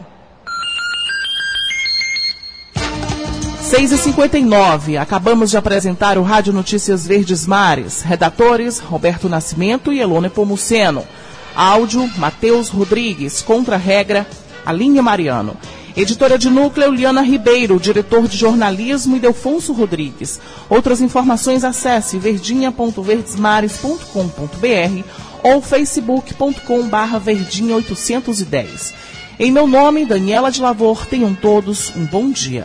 6h59, 3.64 5.00
acabamos 5.00 5.50
de 5.50 5.56
apresentar 5.56 6.18
o 6.18 6.22
Rádio 6.22 6.52
Notícias 6.52 7.08
Verdes 7.08 7.48
Mares. 7.48 8.02
Redatores, 8.02 8.80
Roberto 8.80 9.30
Nascimento 9.30 9.94
e 9.94 10.02
Elone 10.02 10.30
Pomuceno. 10.30 11.08
Áudio, 11.56 12.12
Matheus 12.18 12.68
Rodrigues. 12.68 13.42
Contra-regra, 13.42 14.28
Aline 14.66 15.02
Mariano. 15.02 15.56
Editora 16.00 16.38
de 16.38 16.50
núcleo, 16.50 16.94
Liana 16.94 17.22
Ribeiro, 17.22 17.78
diretor 17.78 18.26
de 18.26 18.38
jornalismo, 18.38 19.18
e 19.18 19.20
Delfonso 19.20 19.74
Rodrigues. 19.74 20.40
Outras 20.70 21.02
informações, 21.02 21.66
acesse 21.66 22.18
verdinha.verdesmares.com.br 22.18 25.04
ou 25.44 25.62
facebook.com.br 25.62 27.20
verdinha810. 27.26 28.94
Em 29.38 29.52
meu 29.52 29.68
nome, 29.68 30.06
Daniela 30.06 30.50
de 30.50 30.62
Lavor, 30.62 31.06
tenham 31.06 31.36
todos 31.36 31.94
um 31.94 32.06
bom 32.06 32.32
dia. 32.32 32.64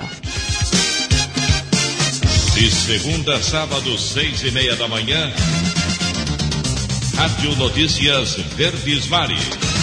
De 2.54 2.70
segunda 2.70 3.34
a 3.34 3.42
sábado, 3.42 3.98
seis 3.98 4.44
e 4.44 4.52
meia 4.52 4.76
da 4.76 4.86
manhã, 4.86 5.32
Rádio 7.16 7.56
Notícias 7.56 8.36
Verdes 8.56 9.08
Mares. 9.08 9.73